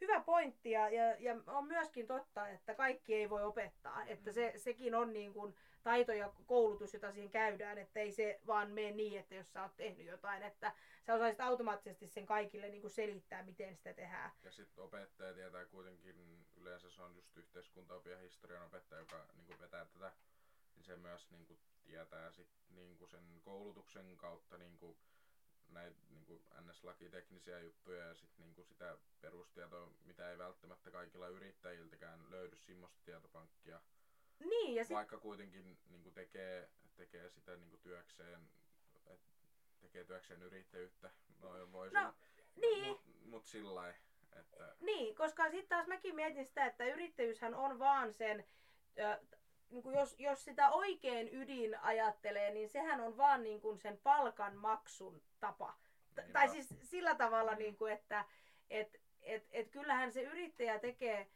hyvä 0.00 0.20
pointti 0.20 0.70
ja, 0.70 0.88
ja, 0.88 1.16
ja 1.18 1.36
on 1.46 1.66
myöskin 1.66 2.06
totta, 2.06 2.48
että 2.48 2.74
kaikki 2.74 3.14
ei 3.14 3.30
voi 3.30 3.42
opettaa. 3.44 4.04
Että 4.04 4.30
Mm. 4.30 4.34
se, 4.34 4.52
sekin 4.56 4.94
on 4.94 5.12
niin 5.12 5.32
kuin 5.32 5.54
taito 5.82 6.12
ja 6.12 6.32
koulutus, 6.46 6.94
jota 6.94 7.12
siihen 7.12 7.30
käydään, 7.30 7.78
että 7.78 8.00
ei 8.00 8.12
se 8.12 8.40
vaan 8.46 8.70
mene 8.70 8.90
niin, 8.90 9.20
että 9.20 9.34
jos 9.34 9.52
sä 9.52 9.62
oot 9.62 9.76
tehnyt 9.76 10.06
jotain, 10.06 10.42
että 10.42 10.72
sä 11.06 11.14
osaisit 11.14 11.40
automaattisesti 11.40 12.06
sen 12.06 12.26
kaikille 12.26 12.68
niin 12.68 12.80
kuin 12.80 12.90
selittää, 12.90 13.42
miten 13.42 13.76
sitä 13.76 13.94
tehdään. 13.94 14.30
Ja 14.42 14.52
sitten 14.52 14.84
opettaja 14.84 15.34
tietää 15.34 15.64
kuitenkin, 15.66 16.46
yleensä 16.56 16.90
se 16.90 17.02
on 17.02 17.14
just 17.16 17.36
yhteiskuntaopin 17.36 18.12
ja 18.12 18.18
historian 18.18 18.66
opettaja, 18.66 19.00
joka 19.00 19.26
niin 19.34 19.60
vetää 19.60 19.84
tätä, 19.84 20.12
niin 20.74 20.84
se 20.84 20.96
myös 20.96 21.30
niin 21.30 21.46
kuin, 21.46 21.60
tietää 21.84 22.30
sit, 22.30 22.48
niin 22.70 22.96
kuin 22.98 23.08
sen 23.08 23.40
koulutuksen 23.42 24.16
kautta 24.16 24.58
niin 24.58 24.78
kuin, 24.78 24.98
näitä 25.70 25.96
niin 26.10 26.24
kuin 26.26 26.42
NS-lakiteknisiä 26.60 27.60
juttuja 27.60 28.04
ja 28.06 28.14
sit, 28.14 28.38
niin 28.38 28.54
kuin 28.54 28.66
sitä 28.66 28.98
perustietoa, 29.20 29.92
mitä 30.04 30.30
ei 30.30 30.38
välttämättä 30.38 30.90
kaikilla 30.90 31.28
yrittäjiltäkään 31.28 32.30
löydy 32.30 32.56
semmoista 32.56 33.00
tietopankkia, 33.04 33.80
Niin, 34.38 34.74
ja 34.74 34.84
sit, 34.84 34.94
vaikka 34.94 35.18
kuitenkin 35.18 35.78
niin 35.88 36.02
kuin 36.02 36.14
tekee, 36.14 36.70
tekee 36.96 37.30
sitä 37.30 37.56
niin 37.56 37.70
kuin 37.70 37.80
työkseen, 37.80 38.50
et, 39.06 39.20
tekee 39.80 40.04
työkseen 40.04 40.42
yrittäjyyttä, 40.42 41.10
no 41.40 41.72
voisi, 41.72 41.94
No, 41.94 42.14
niin. 42.56 42.86
mut, 42.86 43.00
mut 43.24 43.46
sillä 43.46 43.74
lailla, 43.74 43.98
että 44.32 44.76
niin, 44.80 45.14
koska 45.14 45.50
sitten 45.50 45.68
taas 45.68 45.86
mäkin 45.86 46.14
mietin 46.14 46.46
sitä, 46.46 46.66
että 46.66 46.86
yrittäjyyshän 46.86 47.54
on 47.54 47.78
vaan 47.78 48.12
sen 48.12 48.44
ö, 48.98 49.26
niin 49.70 49.82
kuin 49.82 49.98
jos, 49.98 50.14
jos 50.18 50.44
sitä 50.44 50.70
oikein 50.70 51.28
ydin 51.32 51.80
ajattelee, 51.80 52.50
niin 52.50 52.68
sehän 52.68 53.00
on 53.00 53.16
vaan 53.16 53.42
niin 53.42 53.60
kuin 53.60 53.78
sen 53.78 53.98
palkan 54.02 54.56
maksun 54.56 55.22
tapa. 55.40 55.74
T- 56.14 56.16
Niinpä. 56.16 56.32
tai 56.32 56.48
siis 56.48 56.74
sillä 56.82 57.14
tavalla, 57.14 57.52
Mm. 57.52 57.58
niin 57.58 57.76
kuin, 57.76 57.92
että 57.92 58.24
et, 58.70 59.00
et, 59.22 59.46
et 59.50 59.68
kyllähän 59.70 60.12
se 60.12 60.22
yrittäjä 60.22 60.78
tekee 60.78 61.28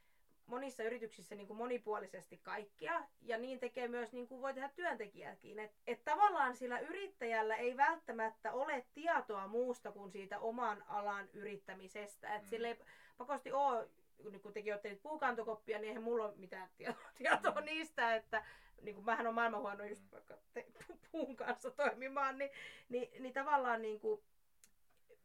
monissa 0.47 0.83
yrityksissä 0.83 1.35
niin 1.35 1.47
kuin 1.47 1.57
monipuolisesti 1.57 2.39
kaikkia, 2.43 3.05
ja 3.23 3.39
niin 3.39 3.59
tekee 3.59 3.89
myös 3.89 4.13
niin 4.13 4.29
kuin 4.29 4.43
voi 4.43 4.55
tehdä 4.55 4.69
työntekijätkin. 4.69 5.59
Että 5.59 5.77
et 5.87 6.05
tavallaan 6.05 6.57
sillä 6.57 6.79
yrittäjällä 6.79 7.57
ei 7.57 7.77
välttämättä 7.77 8.53
ole 8.53 8.87
tietoa 8.95 9.47
muusta 9.47 9.93
kuin 9.93 10.11
siitä 10.11 10.39
oman 10.41 10.85
alan 10.89 11.29
yrittämisestä. 11.33 12.35
Että 12.35 12.47
mm. 12.47 12.51
sillä 12.51 12.69
ei 12.69 12.79
pakosti 13.19 13.53
ole, 13.53 13.89
niin 14.31 14.41
kun 14.41 14.53
tekin 14.53 14.73
olette 14.73 14.89
niitä 14.89 15.03
puukantokoppia, 15.03 15.79
niin 15.79 15.89
eihän 15.89 16.03
mulla 16.03 16.25
ole 16.25 16.35
mitään 16.37 16.69
tietoa, 17.19 17.61
Mm. 17.61 17.65
niistä, 17.65 18.15
että 18.17 18.45
niin 18.83 18.95
kuin 18.95 19.05
mähän 19.05 19.27
on 19.27 19.35
maailman 19.35 19.61
huono 19.61 19.85
just 19.85 20.03
Mm. 20.03 20.11
vaikka 20.13 20.37
te, 20.55 20.67
puun 21.13 21.37
kanssa 21.37 21.71
toimimaan, 21.71 22.39
niin, 22.39 22.51
niin, 22.89 23.23
niin 23.23 23.35
tavallaan 23.35 23.83
niin 23.83 24.01
kuin, 24.01 24.23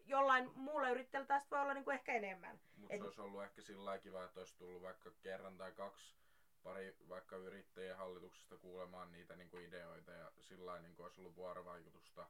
jollain 0.05 0.51
muulla 0.55 0.89
yrittäjällä 0.89 1.27
tästä 1.27 1.49
voi 1.51 1.59
olla 1.61 1.73
niin 1.73 1.83
kuin 1.83 1.93
ehkä 1.95 2.13
enemmän. 2.13 2.59
Mutta 2.77 2.93
Et- 2.95 2.99
se 3.01 3.05
olisi 3.05 3.21
ollut 3.21 3.43
ehkä 3.43 3.61
sillä 3.61 3.97
kiva, 3.97 4.23
että 4.23 4.39
olisi 4.39 4.57
tullut 4.57 4.81
vaikka 4.81 5.11
kerran 5.21 5.57
tai 5.57 5.71
kaksi 5.71 6.15
pari 6.63 6.95
vaikka 7.09 7.35
yrittäjien 7.35 7.97
hallituksesta 7.97 8.57
kuulemaan 8.57 9.11
niitä 9.11 9.35
niin 9.35 9.49
kuin 9.49 9.65
ideoita 9.65 10.11
ja 10.11 10.31
sillä 10.39 10.79
niin 10.79 10.95
kuin 10.95 11.05
olisi 11.05 11.21
ollut 11.21 11.35
vuorovaikutusta. 11.35 12.27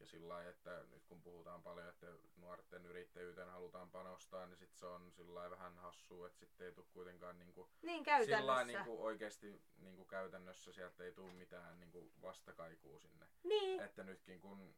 Ja 0.00 0.06
sillä 0.06 0.28
lailla, 0.28 0.50
että 0.50 0.84
nyt 0.90 1.04
kun 1.04 1.22
puhutaan 1.22 1.62
paljon, 1.62 1.88
että 1.88 2.06
nuorten 2.36 2.86
yrittäjyyteen 2.86 3.50
halutaan 3.50 3.90
panostaa, 3.90 4.46
niin 4.46 4.56
sit 4.56 4.74
se 4.74 4.86
on 4.86 5.12
sillä 5.12 5.50
vähän 5.50 5.76
hassua, 5.76 6.26
että 6.26 6.38
sitten 6.38 6.66
ei 6.66 6.72
tule 6.72 6.86
kuitenkaan 6.92 7.38
niin 7.38 7.52
kuin, 7.52 7.68
Niin 7.82 8.04
sillä 8.24 8.64
niin 8.64 8.84
kuin 8.84 9.00
oikeasti 9.00 9.62
niin 9.78 9.96
kuin 9.96 10.08
käytännössä 10.08 10.72
sieltä 10.72 11.04
ei 11.04 11.12
tule 11.12 11.32
mitään 11.32 11.80
niin 11.80 11.92
kuin 11.92 12.12
vastakaikua 12.22 13.00
sinne. 13.00 13.26
Niin. 13.44 13.82
Että 13.82 14.04
nytkin 14.04 14.40
kun 14.40 14.74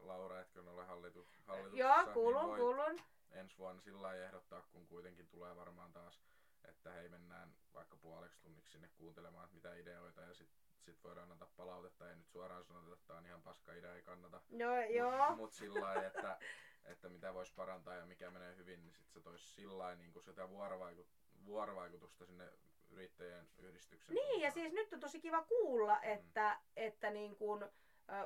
Laura, 0.00 0.40
etkö 0.40 0.60
ole 0.60 0.84
hallitu, 0.84 1.28
hallituksessa, 1.46 2.02
Joo, 2.02 2.12
kuulun, 2.12 2.46
niin 2.46 2.56
kuulun. 2.56 3.00
ensi 3.30 3.58
vuonna 3.58 3.82
sillä 3.82 4.02
lailla 4.02 4.24
ehdottaa, 4.24 4.62
kun 4.62 4.86
kuitenkin 4.86 5.28
tulee 5.28 5.56
varmaan 5.56 5.92
taas, 5.92 6.20
että 6.64 6.92
hei 6.92 7.08
mennään 7.08 7.54
vaikka 7.74 7.96
puoleksi 7.96 8.40
tunniksi 8.40 8.72
sinne 8.72 8.88
kuuntelemaan, 8.88 9.44
että 9.44 9.54
mitä 9.54 9.74
ideoita 9.74 10.20
ja 10.20 10.34
sitten 10.34 10.69
sit 10.84 11.04
voidaan 11.04 11.32
antaa 11.32 11.48
palautetta. 11.56 12.10
Ei 12.10 12.16
nyt 12.16 12.28
suoraan 12.28 12.64
sanota, 12.64 12.92
että 12.92 13.06
tämä 13.06 13.18
on 13.18 13.26
ihan 13.26 13.42
paska 13.42 13.72
idea, 13.72 13.94
ei 13.94 14.02
kannata. 14.02 14.40
No 14.50 14.80
joo. 14.80 15.36
Mutta 15.36 15.56
sillä 15.56 15.80
lailla, 15.80 16.06
että, 16.06 16.38
että 16.84 17.08
mitä 17.08 17.34
voisi 17.34 17.54
parantaa 17.54 17.94
ja 17.94 18.06
mikä 18.06 18.30
menee 18.30 18.56
hyvin, 18.56 18.82
niin 18.82 18.92
sitten 18.92 19.12
se 19.12 19.20
toisi 19.20 19.54
sillä 19.54 19.94
niin 19.94 20.12
sitä 20.24 20.42
vuorovaikut- 20.44 21.44
vuorovaikutusta 21.44 22.26
sinne 22.26 22.52
yrittäjien 22.90 23.48
yhdistyksen. 23.58 24.14
Niin, 24.14 24.40
ja 24.40 24.50
siis 24.50 24.72
nyt 24.72 24.92
on 24.92 25.00
tosi 25.00 25.20
kiva 25.20 25.42
kuulla, 25.42 26.02
että, 26.02 26.60
että 26.76 27.10
niin 27.10 27.36
kun, 27.36 27.70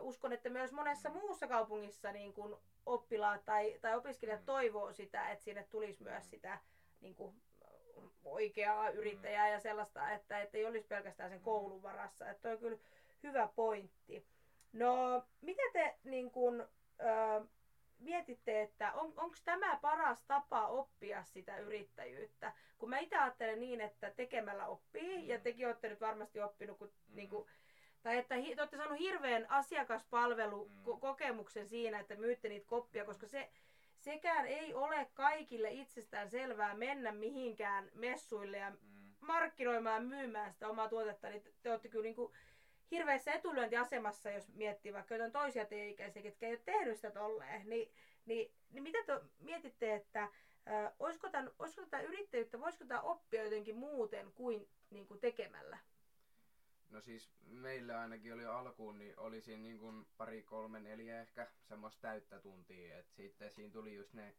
uskon, 0.00 0.32
että 0.32 0.48
myös 0.50 0.72
monessa 0.72 1.08
Mm. 1.08 1.14
muussa 1.14 1.46
kaupungissa 1.48 2.12
niin 2.12 2.32
kun 2.32 2.60
oppilaat 2.86 3.44
tai, 3.44 3.78
tai 3.80 3.96
opiskelijat 3.96 4.40
Mm. 4.40 4.46
toivoo 4.46 4.92
sitä, 4.92 5.28
että 5.30 5.44
sinne 5.44 5.64
tulisi 5.70 6.02
myös 6.02 6.24
Mm. 6.24 6.30
sitä 6.30 6.58
niin 7.00 7.14
kun, 7.14 7.42
oikeaa 8.32 8.90
yrittäjää 8.90 9.48
ja 9.48 9.60
sellaista, 9.60 10.10
että, 10.10 10.40
että 10.40 10.58
ei 10.58 10.66
olisi 10.66 10.86
pelkästään 10.86 11.30
sen 11.30 11.38
Mm. 11.38 11.44
koulun 11.44 11.82
varassa. 11.82 12.30
Että 12.30 12.50
on 12.50 12.58
kyllä 12.58 12.78
hyvä 13.22 13.48
pointti. 13.56 14.26
No, 14.72 15.22
mitä 15.40 15.62
te 15.72 15.94
niin 16.04 16.30
kun, 16.30 16.68
ö, 17.00 17.44
mietitte, 17.98 18.62
että 18.62 18.92
on, 18.92 19.12
onko 19.16 19.36
tämä 19.44 19.78
paras 19.82 20.22
tapa 20.22 20.66
oppia 20.66 21.24
sitä 21.24 21.56
yrittäjyyttä? 21.56 22.52
Kun 22.78 22.90
mä 22.90 22.98
itse 22.98 23.16
ajattelen 23.16 23.60
niin, 23.60 23.80
että 23.80 24.10
tekemällä 24.10 24.66
oppii, 24.66 25.18
Mm. 25.22 25.28
ja 25.28 25.40
tekin 25.40 25.66
olette 25.66 25.88
nyt 25.88 26.00
varmasti 26.00 26.40
oppinut, 26.40 26.78
kun, 26.78 26.88
Mm. 27.08 27.16
niin 27.16 27.28
kuin, 27.28 27.48
tai 28.02 28.18
että 28.18 28.34
hi, 28.34 28.54
te 28.56 28.62
olette 28.62 28.76
saanut 28.76 28.98
hirveän 28.98 29.46
asiakaspalvelukokemuksen 29.50 31.68
siinä, 31.68 32.00
että 32.00 32.16
myytte 32.16 32.48
niitä 32.48 32.66
koppia, 32.66 33.04
koska 33.04 33.26
se, 33.26 33.50
sekään 34.04 34.46
ei 34.46 34.74
ole 34.74 35.10
kaikille 35.14 35.70
itsestään 35.70 36.30
selvää 36.30 36.74
mennä 36.74 37.12
mihinkään 37.12 37.90
messuille 37.94 38.58
ja 38.58 38.70
Mm. 38.70 39.14
markkinoimaan 39.20 40.02
ja 40.02 40.08
myymään 40.08 40.52
sitä 40.52 40.68
omaa 40.68 40.88
tuotetta, 40.88 41.28
niin 41.28 41.42
te, 41.42 41.52
te 41.62 41.70
olette 41.70 41.88
kyllä 41.88 42.02
niin 42.02 42.14
kuin 42.14 42.32
hirveässä 42.90 43.32
etulyöntiasemassa, 43.32 44.30
jos 44.30 44.48
miettii 44.48 44.92
vaikka 44.92 45.14
jotain 45.14 45.32
toisia 45.32 45.64
teidän 45.64 45.88
ikäisiä, 45.88 46.22
ketkä 46.22 46.46
ei 46.46 46.52
ole 46.52 46.62
tehnyt 46.64 46.96
sitä 46.96 47.10
tolleen, 47.10 47.68
niin, 47.68 47.92
niin, 48.26 48.52
niin 48.70 48.82
mitä 48.82 48.98
te 49.06 49.12
mietitte, 49.38 49.94
että 49.94 50.22
äh, 50.22 50.30
olisiko, 50.98 51.28
tämän, 51.28 51.50
olisiko 51.58 51.82
tätä 51.82 52.00
yrittäjyyttä, 52.00 52.60
voisiko 52.60 52.84
tämä 52.84 53.00
oppia 53.00 53.44
jotenkin 53.44 53.76
muuten 53.76 54.32
kuin, 54.32 54.68
niin 54.90 55.06
kuin 55.06 55.20
tekemällä? 55.20 55.78
No 56.94 57.00
siis 57.00 57.30
meillä 57.46 58.00
ainakin 58.00 58.34
oli 58.34 58.44
alkuun, 58.46 58.98
niin 58.98 59.18
oli 59.18 59.40
siinä 59.40 59.62
niin 59.62 59.78
kuin 59.78 60.06
pari, 60.16 60.42
kolme, 60.42 60.80
neljä 60.80 61.20
ehkä 61.20 61.50
semmoista 61.62 62.00
täyttä 62.00 62.38
tuntia. 62.40 62.98
Et 62.98 63.10
sitten 63.12 63.50
siinä 63.50 63.72
tuli 63.72 63.94
just 63.94 64.12
ne 64.12 64.34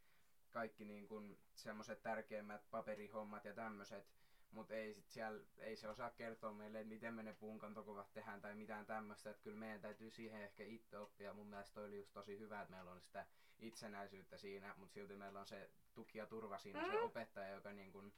kaikki 0.51 0.85
niin 0.85 1.07
kuin 1.07 1.37
semmoiset 1.55 2.01
tärkeimmät 2.03 2.69
paperihommat 2.71 3.45
ja 3.45 3.53
tämmöiset. 3.53 4.05
Mutta 4.51 4.73
ei, 4.73 4.93
sit 4.93 5.09
siellä, 5.09 5.41
ei 5.57 5.75
se 5.75 5.87
osaa 5.87 6.09
kertoa 6.09 6.53
meille, 6.53 6.79
että 6.79 6.93
miten 6.93 7.13
me 7.13 7.23
ne 7.23 7.33
punkantokuvat 7.33 8.13
tehdään 8.13 8.41
tai 8.41 8.55
mitään 8.55 8.85
tämmöistä. 8.85 9.29
Että 9.29 9.43
kyllä 9.43 9.57
meidän 9.57 9.81
täytyy 9.81 10.11
siihen 10.11 10.41
ehkä 10.41 10.63
itse 10.63 10.97
oppia. 10.97 11.33
Mun 11.33 11.47
mielestä 11.47 11.73
toi 11.73 11.85
oli 11.85 11.97
just 11.97 12.13
tosi 12.13 12.39
hyvä, 12.39 12.61
että 12.61 12.73
meillä 12.73 12.91
on 12.91 13.01
sitä 13.01 13.25
itsenäisyyttä 13.59 14.37
siinä, 14.37 14.73
mutta 14.77 14.93
silti 14.93 15.15
meillä 15.15 15.39
on 15.39 15.45
se 15.45 15.69
tuki 15.93 16.17
ja 16.17 16.25
turva 16.25 16.57
siinä, 16.57 16.81
se 16.85 16.97
Mm. 16.97 17.03
opettaja, 17.03 17.49
joka 17.49 17.71
niin 17.73 17.91
kuin 17.91 18.13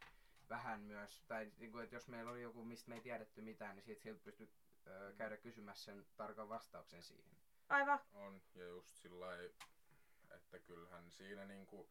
vähän 0.49 0.79
myös, 0.79 1.23
tai 1.27 1.51
niin 1.57 1.71
kuin, 1.71 1.83
että 1.83 1.95
jos 1.95 2.07
meillä 2.07 2.31
oli 2.31 2.41
joku, 2.41 2.63
mistä 2.63 2.89
me 2.89 2.95
ei 2.95 3.01
tiedetty 3.01 3.41
mitään, 3.41 3.75
niin 3.75 3.83
siitä 3.83 4.01
siltä 4.01 4.23
pystyi 4.23 4.49
ö, 4.87 5.13
käydä 5.17 5.37
kysymässä 5.37 5.85
sen 5.85 6.05
tarkan 6.17 6.49
vastauksen 6.49 7.03
siihen. 7.03 7.37
Aivan. 7.69 7.99
On, 8.13 8.41
ja 8.55 8.65
just 8.65 8.95
sillä 8.95 9.27
että 10.35 10.59
kyllähän 10.59 11.11
siinä 11.11 11.45
niinku 11.45 11.89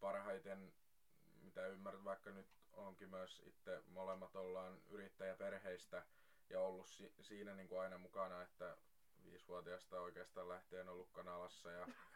parhaiten, 0.00 0.72
mitä 1.42 1.66
ymmärrät, 1.66 2.04
vaikka 2.04 2.30
nyt 2.30 2.46
onkin 2.72 3.10
myös 3.10 3.42
itse 3.46 3.82
molemmat 3.86 4.36
ollaan 4.36 4.80
yrittäjäperheistä 4.90 6.02
ja 6.50 6.60
ollut 6.60 6.88
si- 6.88 7.14
siinä 7.20 7.54
niinku 7.54 7.76
aina 7.76 7.98
mukana, 7.98 8.42
että 8.42 8.76
viisivuotiaasta 9.24 10.00
oikeastaan 10.00 10.48
lähtien 10.48 10.88
ollut 10.88 11.10
kanalassa 11.10 11.70
ja 11.70 11.86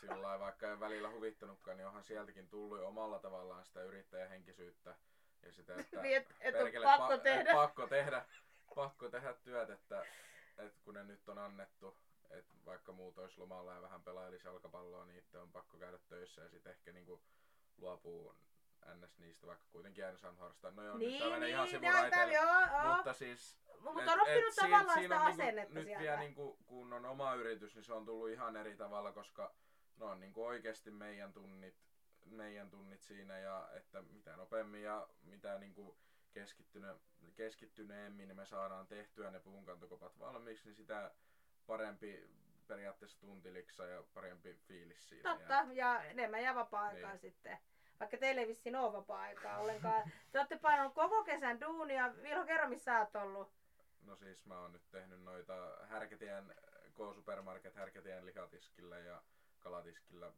sillä 0.00 0.38
vaikka 0.38 0.70
en 0.70 0.80
välillä 0.80 1.10
huvittanutkaan, 1.10 1.76
niin 1.76 1.86
onhan 1.86 2.04
sieltäkin 2.04 2.48
tullut 2.48 2.80
omalla 2.80 3.18
tavallaan 3.18 3.64
sitä 3.64 3.82
yrittäjähenkisyyttä 3.82 4.94
ja 5.42 5.52
sitä, 5.52 5.74
että 5.80 6.02
Niin, 6.02 6.16
et, 6.16 6.34
et 6.40 6.54
perkele, 6.54 6.84
pakko 6.84 7.14
pa- 7.16 7.20
tehdä. 7.20 7.50
Et 7.50 7.56
pakko 7.56 7.86
tehdä, 7.86 8.24
pakko 8.74 9.08
tehdä 9.08 9.34
työt, 9.34 9.70
että, 9.70 10.06
että 10.58 10.80
kun 10.84 10.94
ne 10.94 11.04
nyt 11.04 11.28
on 11.28 11.38
annettu, 11.38 11.98
että 12.30 12.54
vaikka 12.66 12.92
muut 12.92 13.18
olisi 13.18 13.38
lomalla 13.38 13.74
ja 13.74 13.82
vähän 13.82 14.02
pelailisi 14.04 14.46
jalkapalloa, 14.48 15.04
niin 15.04 15.18
itse 15.18 15.38
on 15.38 15.52
pakko 15.52 15.76
käydä 15.78 15.98
töissä 16.08 16.42
ja 16.42 16.48
sitten 16.48 16.72
ehkä 16.72 16.92
niinku 16.92 17.22
luopuu 17.76 18.34
ns. 18.94 19.18
niistä, 19.18 19.46
vaikka 19.46 19.66
kuitenkin 19.70 20.06
aina 20.06 20.18
saanut 20.18 20.40
harrastaa. 20.40 20.70
No 20.70 20.82
joo, 20.84 20.92
nyt 20.98 21.08
Niin, 21.08 21.22
ihan 21.22 21.40
niin, 21.40 21.50
täällä, 21.56 21.70
sivuraiteille, 21.70 22.34
joo, 22.34 22.60
joo. 22.84 22.94
mutta 22.96 23.12
siis... 23.12 23.58
Mutta 23.80 24.12
on 24.12 24.20
oppinut 24.20 24.54
tavallaan 24.56 24.84
siinä 24.98 25.14
sitä 25.16 25.24
niinku- 25.28 25.42
asennetta 25.42 25.74
Nyt 25.74 25.84
sieltä. 25.84 26.02
vielä 26.02 26.18
niinku, 26.18 26.58
kun 26.66 26.92
on 26.92 27.06
oma 27.06 27.34
yritys, 27.34 27.74
niin 27.74 27.84
se 27.84 27.92
on 27.92 28.04
tullut 28.04 28.28
ihan 28.30 28.56
eri 28.56 28.76
tavalla, 28.76 29.12
koska 29.12 29.54
ne 29.98 30.04
on 30.04 30.20
niinku 30.20 30.46
oikeasti 30.46 30.90
meidän 30.90 31.32
tunnit, 31.32 31.74
meidän 32.26 32.70
tunnit 32.70 33.02
siinä 33.02 33.38
ja 33.38 33.68
että 33.72 34.02
mitä 34.02 34.36
nopeammin 34.36 34.82
ja 34.82 35.08
mitä 35.22 35.58
niinku 35.58 35.98
keskittyne, 36.32 36.94
keskittyneemmin 37.36 38.36
me 38.36 38.46
saadaan 38.46 38.86
tehtyä 38.86 39.30
ne 39.30 39.40
puunkantokopat 39.40 40.18
valmiiksi, 40.18 40.64
niin 40.68 40.76
sitä 40.76 41.10
parempi 41.66 42.28
periaatteessa 42.66 43.20
tuntiliksa 43.20 43.86
ja 43.86 44.02
parempi 44.14 44.54
fiilis 44.54 45.08
siitä. 45.08 45.28
Totta, 45.28 45.54
jää. 45.54 45.72
ja 45.72 46.02
enemmän 46.04 46.42
jää 46.42 46.54
vapaa-aikaa 46.54 47.10
Niin. 47.10 47.20
sitten. 47.20 47.58
Vaikka 48.00 48.16
teille 48.16 48.40
ei 48.40 48.48
vissiin 48.48 48.76
ole 48.76 48.92
vapaa-aikaa 48.92 49.58
ollenkaan. 49.58 50.12
Te 50.32 50.38
olette 50.38 50.58
painanut 50.58 50.94
koko 50.94 51.24
kesän 51.24 51.60
duunia. 51.60 52.14
Vilho, 52.22 52.44
kerro 52.46 52.68
missä 52.68 52.84
sä 52.84 52.98
oot 52.98 53.16
ollut. 53.16 53.52
No 54.02 54.16
siis 54.16 54.46
mä 54.46 54.60
oon 54.60 54.72
nyt 54.72 54.90
tehnyt 54.90 55.22
noita 55.22 55.76
Härkätien, 55.88 56.54
K-Supermarket 56.94 57.74
Härkätien 57.74 58.26
lihatiskillä 58.26 58.98
ja 58.98 59.22
kalatiskillä 59.68 60.32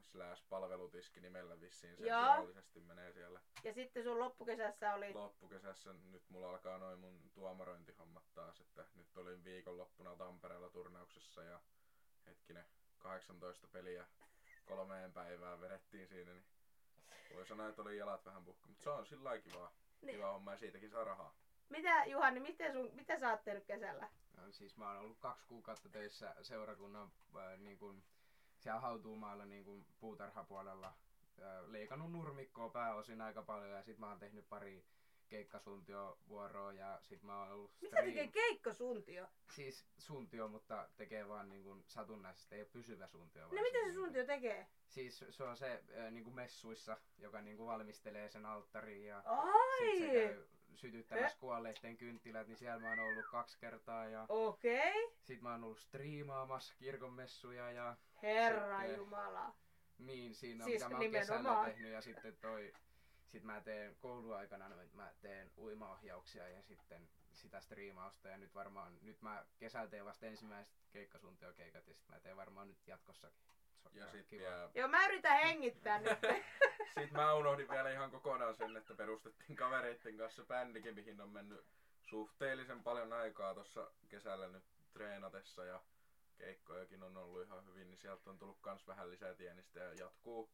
slash 0.00 0.44
palvelutiski 0.48 1.20
nimellä 1.20 1.60
vissiin 1.60 1.96
se 1.96 2.06
Joo. 2.06 2.20
virallisesti 2.20 2.80
menee 2.80 3.12
siellä 3.12 3.40
Ja 3.64 3.72
sitten 3.74 4.04
sun 4.04 4.18
loppukesässä 4.18 4.94
oli... 4.94 5.14
loppukesässä. 5.14 5.92
Nyt 5.92 6.22
mulla 6.30 6.50
alkaa 6.50 6.78
noin 6.78 6.98
mun 6.98 7.30
tuomarointihommat 7.34 8.24
taas, 8.34 8.60
että 8.60 8.84
nyt 8.94 9.16
olin 9.16 9.44
viikonloppuna 9.44 10.16
Tampereella 10.16 10.70
turnauksessa 10.70 11.42
ja 11.42 11.60
hetkinen 12.26 12.64
18 12.98 13.68
peliä 13.68 14.06
kolmeen 14.64 15.12
päivään 15.12 15.60
vedettiin 15.60 16.08
siinä, 16.08 16.32
niin 16.32 16.44
voi 17.34 17.46
sanoa, 17.46 17.68
että 17.68 17.82
oli 17.82 17.96
jalat 17.98 18.24
vähän 18.26 18.44
puhki, 18.44 18.68
mutta 18.68 18.82
se 18.84 18.90
on 18.90 19.06
sillä 19.06 19.24
lailla 19.24 19.42
kiva, 19.42 19.72
Niin. 20.02 20.16
kiva 20.16 20.32
homma 20.32 20.50
ja 20.50 20.56
siitäkin 20.58 20.90
saa 20.90 21.04
rahaa. 21.04 21.34
Mitä 21.68 22.04
Juhani, 22.04 22.40
miten 22.40 22.72
sun, 22.72 22.90
mitä 22.94 23.18
sä 23.18 23.30
oot 23.30 23.44
tehnyt 23.44 23.64
kesällä? 23.64 24.08
No, 24.36 24.52
siis 24.52 24.76
mä 24.76 24.88
oon 24.90 24.98
ollut 24.98 25.18
kaksi 25.18 25.46
kuukautta 25.46 25.88
töissä 25.88 26.34
seurakunnan 26.42 27.12
äh, 27.36 27.58
niin 27.58 27.78
kuin, 27.78 28.02
siellä 28.66 28.80
hautuumaalla 28.80 29.44
niin 29.44 29.64
kuin 29.64 29.86
puutarhapuolella. 30.00 30.94
Leikannut 31.66 32.12
nurmikkoa 32.12 32.68
pääosin 32.68 33.20
aika 33.20 33.42
paljon 33.42 33.70
ja 33.70 33.82
sit 33.82 33.98
mä 33.98 34.08
oon 34.08 34.18
tehnyt 34.18 34.48
pari 34.48 34.84
keikkasuntionvuoroa 35.28 36.72
ja 36.72 36.98
sit 37.02 37.22
mä 37.22 37.40
oon 37.40 37.50
ollut 37.50 37.72
Mitä 37.80 37.96
tekee 37.96 38.28
keikkosuntio? 38.28 39.26
Siis 39.54 39.86
suntio, 39.98 40.48
mutta 40.48 40.88
tekee 40.96 41.28
vaan 41.28 41.48
niin 41.48 41.62
kuin 41.62 41.84
satunnaisesti, 41.86 42.54
ei 42.54 42.60
ole 42.60 42.68
pysyvä 42.72 43.06
suntio. 43.06 43.42
No 43.42 43.48
mitä 43.50 43.78
se 43.78 43.84
niinku- 43.84 44.00
suntio 44.00 44.26
tekee? 44.26 44.66
Siis 44.88 45.24
se 45.30 45.44
on 45.44 45.56
se 45.56 45.82
äh, 45.98 46.10
niin 46.10 46.24
kuin 46.24 46.34
messuissa, 46.34 46.96
joka 47.18 47.42
niin 47.42 47.56
kuin 47.56 47.66
valmistelee 47.66 48.28
sen 48.28 48.46
alttarin 48.46 49.04
ja 49.04 49.22
Ai! 49.26 49.96
sit 49.96 49.98
se 49.98 50.12
käy 50.12 50.46
sytyttämässä 50.74 51.38
kuolleiden 51.38 51.96
kynttilät, 51.96 52.48
niin 52.48 52.58
siellä 52.58 52.80
mä 52.80 52.88
oon 52.88 52.98
ollut 52.98 53.26
kaksi 53.30 53.58
kertaa 53.58 54.08
ja 54.08 54.26
Okei. 54.28 55.04
Okay. 55.04 55.16
sit 55.22 55.42
mä 55.42 55.52
oon 55.52 55.64
ollut 55.64 55.78
striimaamassa 55.78 56.74
kirkon 56.78 57.12
messuja 57.12 57.70
ja 57.72 57.96
Herra 58.22 58.78
Sitten- 58.80 58.96
Jumala. 58.96 59.54
niin 59.98 60.34
siinä 60.34 60.64
Siis 60.64 60.82
mitä 60.82 60.88
mä 60.94 60.98
oon 61.00 61.10
kesällä 61.10 61.64
tehnyt 61.64 61.92
ja 61.92 62.00
sitten 62.02 62.36
toi 62.36 62.72
sit 63.26 63.42
mä 63.44 63.60
teen 63.60 63.96
kouluaikana, 64.00 64.68
no, 64.68 64.76
mä 64.92 65.12
teen 65.20 65.50
uimaohjauksia 65.58 66.48
ja 66.48 66.62
sitten 66.62 67.08
sitä 67.34 67.60
striimausta 67.60 68.28
ja 68.28 68.36
nyt 68.36 68.54
varmaan, 68.54 68.98
nyt 69.02 69.22
mä 69.22 69.44
kesällä 69.58 69.88
teen 69.90 70.04
vasta 70.04 70.26
ensimmäiset 70.26 70.74
keikkasuntiokeikat 70.92 71.86
ja 71.86 71.94
sitten 71.94 72.14
mä 72.16 72.20
teen 72.20 72.36
varmaan 72.36 72.68
nyt 72.68 72.78
jatkossakin. 72.86 73.38
On 73.84 73.90
Ja 73.94 74.08
sit 74.10 74.26
kiva. 74.26 74.40
vielä, 74.42 74.70
Joo, 74.74 74.88
mä 74.88 75.06
yritän 75.06 75.38
hengittää 75.40 75.98
nyt. 75.98 76.18
sit 77.00 77.10
mä 77.10 77.34
unohdin 77.34 77.68
vielä 77.70 77.90
ihan 77.90 78.10
kokonaan 78.10 78.54
sen, 78.54 78.76
että 78.76 78.94
perustettiin 78.94 79.56
kavereitten 79.56 80.16
kanssa 80.18 80.44
bändikin, 80.44 80.94
mihin 80.94 81.20
on 81.20 81.30
mennyt 81.30 81.64
suhteellisen 82.04 82.82
paljon 82.82 83.12
aikaa 83.12 83.54
tuossa 83.54 83.90
kesällä 84.08 84.48
nyt 84.48 84.64
treenatessa 84.92 85.64
ja 85.64 85.80
keikkojakin 86.38 87.02
on 87.02 87.16
ollut 87.16 87.46
ihan 87.46 87.66
hyvin, 87.66 87.90
niin 87.90 87.98
sieltä 87.98 88.30
on 88.30 88.38
tullut 88.38 88.58
kans 88.60 88.86
vähän 88.86 89.10
lisää 89.10 89.34
tienistä 89.34 89.80
ja 89.80 89.94
jatkuu. 89.94 90.50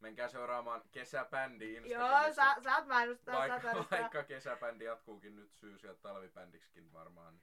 Menkää 0.00 0.28
seuraamaan 0.28 0.82
kesäbändi 0.92 1.74
Joo, 1.74 2.08
sä, 2.08 2.44
mainostaa, 2.46 2.62
saat 2.62 2.88
vaikka, 2.88 3.32
mainostaa. 3.32 3.98
vaikka 3.98 4.22
kesäbändi 4.22 4.84
jatkuukin 4.84 5.36
nyt 5.36 5.52
syys- 5.52 5.82
ja 5.84 5.94
talvibändiksikin 5.94 6.92
varmaan. 6.92 7.34
Niin. 7.34 7.42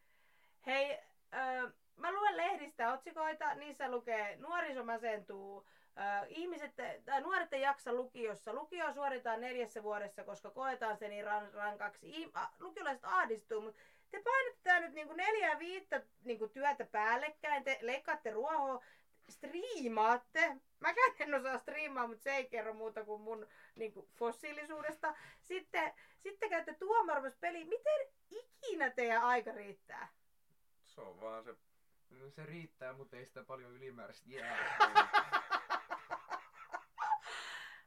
Hei, 0.65 0.99
öö, 1.33 1.71
mä 1.95 2.11
luen 2.11 2.37
lehdistä 2.37 2.93
otsikoita, 2.93 3.55
niissä 3.55 3.91
lukee 3.91 4.35
nuoriso 4.35 4.83
masentuu, 4.83 5.67
ihmiset, 6.27 6.71
tai 7.05 7.21
nuoret 7.21 7.53
ei 7.53 7.61
jaksa 7.61 7.93
lukiossa. 7.93 8.53
Lukio 8.53 8.93
suoritaan 8.93 9.41
neljässä 9.41 9.83
vuodessa, 9.83 10.23
koska 10.23 10.49
koetaan 10.49 10.97
se 10.97 11.07
niin 11.07 11.25
ran, 11.25 11.53
rankaksi. 11.53 12.31
Lukiolaiset 12.59 13.05
ahdistuu, 13.05 13.61
mutta 13.61 13.81
te 14.13 14.21
painatte 14.23 14.59
tää 14.63 14.79
nyt 14.79 14.93
niinku 14.93 15.13
neljä 15.13 15.59
viittä 15.59 16.01
niinku 16.23 16.47
työtä 16.47 16.85
päällekkäin, 16.85 17.63
te 17.63 17.79
leikkaatte 17.81 18.31
ruohoa, 18.31 18.83
striimaatte. 19.29 20.55
Mäkään 20.79 21.15
en 21.19 21.33
osaa 21.33 21.57
striimaa, 21.57 22.07
mutta 22.07 22.23
se 22.23 22.35
ei 22.35 22.49
kerro 22.49 22.73
muuta 22.73 23.05
kuin 23.05 23.21
mun 23.21 23.47
niinku, 23.75 24.09
fossiilisuudesta. 24.15 25.15
Sitten, 25.41 25.93
sitten 26.19 26.49
käytte 26.49 26.73
tuomarvassa 26.73 27.37
peli. 27.39 27.65
Miten 27.65 28.07
ikinä 28.31 28.89
teidän 28.89 29.23
aika 29.23 29.51
riittää? 29.51 30.07
Se 30.83 31.01
on 31.01 31.21
vaan 31.21 31.43
se 31.43 31.55
se 32.29 32.45
riittää, 32.45 32.93
mutta 32.93 33.17
ei 33.17 33.25
sitä 33.25 33.43
paljon 33.43 33.71
ylimääräistä 33.71 34.29
jää. 34.29 34.77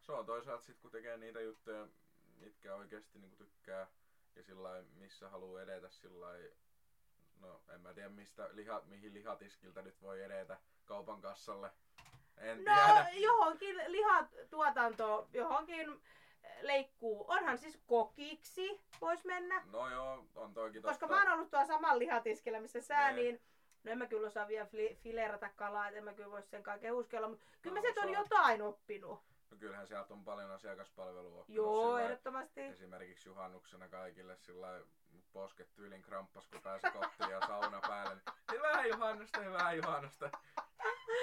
se 0.01 0.13
on 0.13 0.27
toisaalta 0.27 0.65
sit 0.65 0.79
kun 0.79 0.91
tekee 0.91 1.17
niitä 1.17 1.41
juttuja, 1.41 1.89
mitkä 2.39 2.75
oikeasti 2.75 3.19
niinku 3.19 3.37
tykkää 3.37 3.87
ja 4.37 4.43
sillä 4.43 4.85
missä 4.95 5.29
haluaa 5.29 5.63
edetä 5.63 5.89
sillä 5.91 6.27
no 7.41 7.61
en 7.75 7.81
mä 7.81 7.95
tiedä 7.95 8.09
mistä 8.09 8.49
liha, 8.53 8.83
mihin 8.87 9.15
lihatiskiltä 9.15 9.83
nyt 9.83 10.03
voi 10.03 10.23
edetä 10.23 10.59
kaupan 10.85 11.21
kassalle. 11.21 11.71
En 12.39 12.65
No 12.65 12.75
tiedä. 12.75 13.07
johonkin 13.15 13.77
lihatuotanto, 13.87 15.29
johonkin 15.33 16.01
leikkuu. 16.63 17.25
Onhan 17.29 17.59
siis 17.59 17.79
kokiksi 17.87 18.81
vois 19.01 19.25
mennä. 19.25 19.63
No 19.73 19.89
joo, 19.91 20.27
on 20.35 20.55
toikin 20.55 20.83
Koska 20.83 21.07
totta. 21.07 21.15
mä 21.15 21.23
oon 21.23 21.33
ollut 21.39 21.51
tuolla 21.51 21.67
samalla 21.67 21.99
lihatiskillä, 21.99 22.61
missä 22.61 22.81
sä, 22.81 23.13
Niin. 23.13 23.17
niin 23.17 23.43
No 23.85 23.93
en 23.93 23.99
mä 23.99 24.07
kyllä 24.07 24.27
osaa 24.27 24.49
vielä 24.49 24.69
filerata 25.03 25.49
kalaa, 25.57 25.89
en 25.89 26.05
mä 26.05 26.15
kyllä 26.15 26.31
voi 26.31 26.43
sen 26.43 26.63
kaiken 26.63 26.93
uskella, 26.95 27.29
mutta 27.29 27.45
kyllä 27.63 27.75
mä 27.75 27.79
No, 27.81 27.83
sieltä 27.83 28.01
on 28.01 28.13
jotain 28.13 28.63
oppinut. 28.63 29.21
No 29.51 29.57
kyllähän 29.57 29.87
sieltä 29.87 30.15
on 30.15 30.25
paljon 30.25 30.51
asiakaspalvelua 30.51 31.45
Joo, 31.49 31.99
ehdottomasti. 31.99 32.61
Esimerkiksi 32.61 33.29
juhannuksena 33.29 33.89
kaikille 33.89 34.37
sillä 34.37 34.81
posket 35.33 35.75
tyylin 35.75 36.03
kramppas, 36.03 36.49
kun 36.49 36.63
pääsi 36.63 36.87
kotiin 36.91 37.31
ja 37.31 37.41
sauna 37.47 37.81
päälle. 37.81 38.15
Niin, 38.15 38.53
hyvää 38.53 38.87
juhannusta, 38.87 39.41
hyvää 39.41 39.73
juhannusta. 39.73 40.31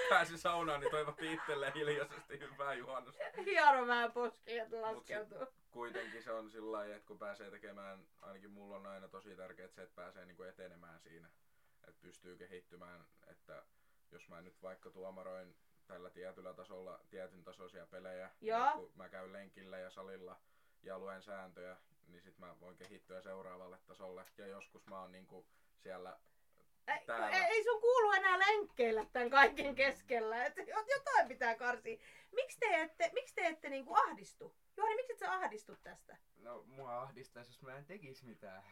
Pääsi 0.08 0.38
saunaan, 0.38 0.80
niin 0.80 0.90
toivottiin 0.90 1.32
itselleen 1.32 1.74
hiljaisesti 1.74 2.40
hyvää 2.40 2.74
juhannusta. 2.74 3.24
Hieno 3.44 3.86
vähän 3.86 4.12
poski, 4.12 4.58
että 4.58 4.82
laskeutuu. 4.82 5.46
Kuitenkin 5.70 6.22
se 6.22 6.32
on 6.32 6.50
sillä 6.50 6.72
lailla, 6.72 6.96
että 6.96 7.06
kun 7.06 7.18
pääsee 7.18 7.50
tekemään, 7.50 8.06
ainakin 8.22 8.50
mulla 8.50 8.76
on 8.76 8.86
aina 8.86 9.08
tosi 9.08 9.36
tärkeää 9.36 9.68
se, 9.68 9.82
että 9.82 9.94
pääsee 9.94 10.26
niinku 10.26 10.42
etenemään 10.42 11.00
siinä. 11.00 11.28
Että 11.88 12.00
pystyy 12.02 12.36
kehittymään, 12.36 13.06
että 13.26 13.62
jos 14.10 14.28
mä 14.28 14.40
nyt 14.42 14.62
vaikka 14.62 14.90
tuomaroin 14.90 15.56
tällä 15.86 16.10
tietyllä 16.10 16.54
tasolla 16.54 17.00
tietyn 17.10 17.44
tasoisia 17.44 17.86
pelejä, 17.86 18.30
Joo. 18.40 18.58
ja 18.58 18.72
kun 18.72 18.92
mä 18.94 19.08
käyn 19.08 19.32
lenkillä 19.32 19.78
ja 19.78 19.90
salilla 19.90 20.40
ja 20.82 20.98
luen 20.98 21.22
sääntöjä, 21.22 21.76
niin 22.08 22.22
sit 22.22 22.38
mä 22.38 22.60
voin 22.60 22.76
kehittyä 22.76 23.20
seuraavalle 23.20 23.78
tasolle. 23.86 24.24
Ja 24.38 24.46
joskus 24.46 24.86
mä 24.86 25.00
oon 25.00 25.12
niinku 25.12 25.46
siellä 25.76 26.18
Ei, 26.88 26.98
ei, 27.32 27.42
ei 27.42 27.64
sun 27.64 27.80
kuulu 27.80 28.12
enää 28.12 28.38
lenkkeillä 28.38 29.06
tämän 29.12 29.30
kaiken 29.30 29.74
keskellä. 29.74 30.44
Et 30.44 30.56
jotain 30.96 31.28
pitää 31.28 31.54
karsia. 31.54 31.98
Miksi 32.32 32.58
te 32.58 32.82
ette, 32.82 33.10
miksi 33.12 33.34
te 33.34 33.46
ette 33.46 33.68
niinku 33.68 33.94
ahdistu? 33.94 34.56
Juhani, 34.76 34.96
miksi 34.96 35.12
et 35.12 35.18
sä 35.18 35.32
ahdistu 35.32 35.76
tästä? 35.76 36.16
No 36.36 36.62
mua 36.66 37.02
ahdistaisi, 37.02 37.50
jos 37.50 37.62
mä 37.62 37.76
en 37.76 37.84
tekis 37.84 38.22
mitään. 38.22 38.62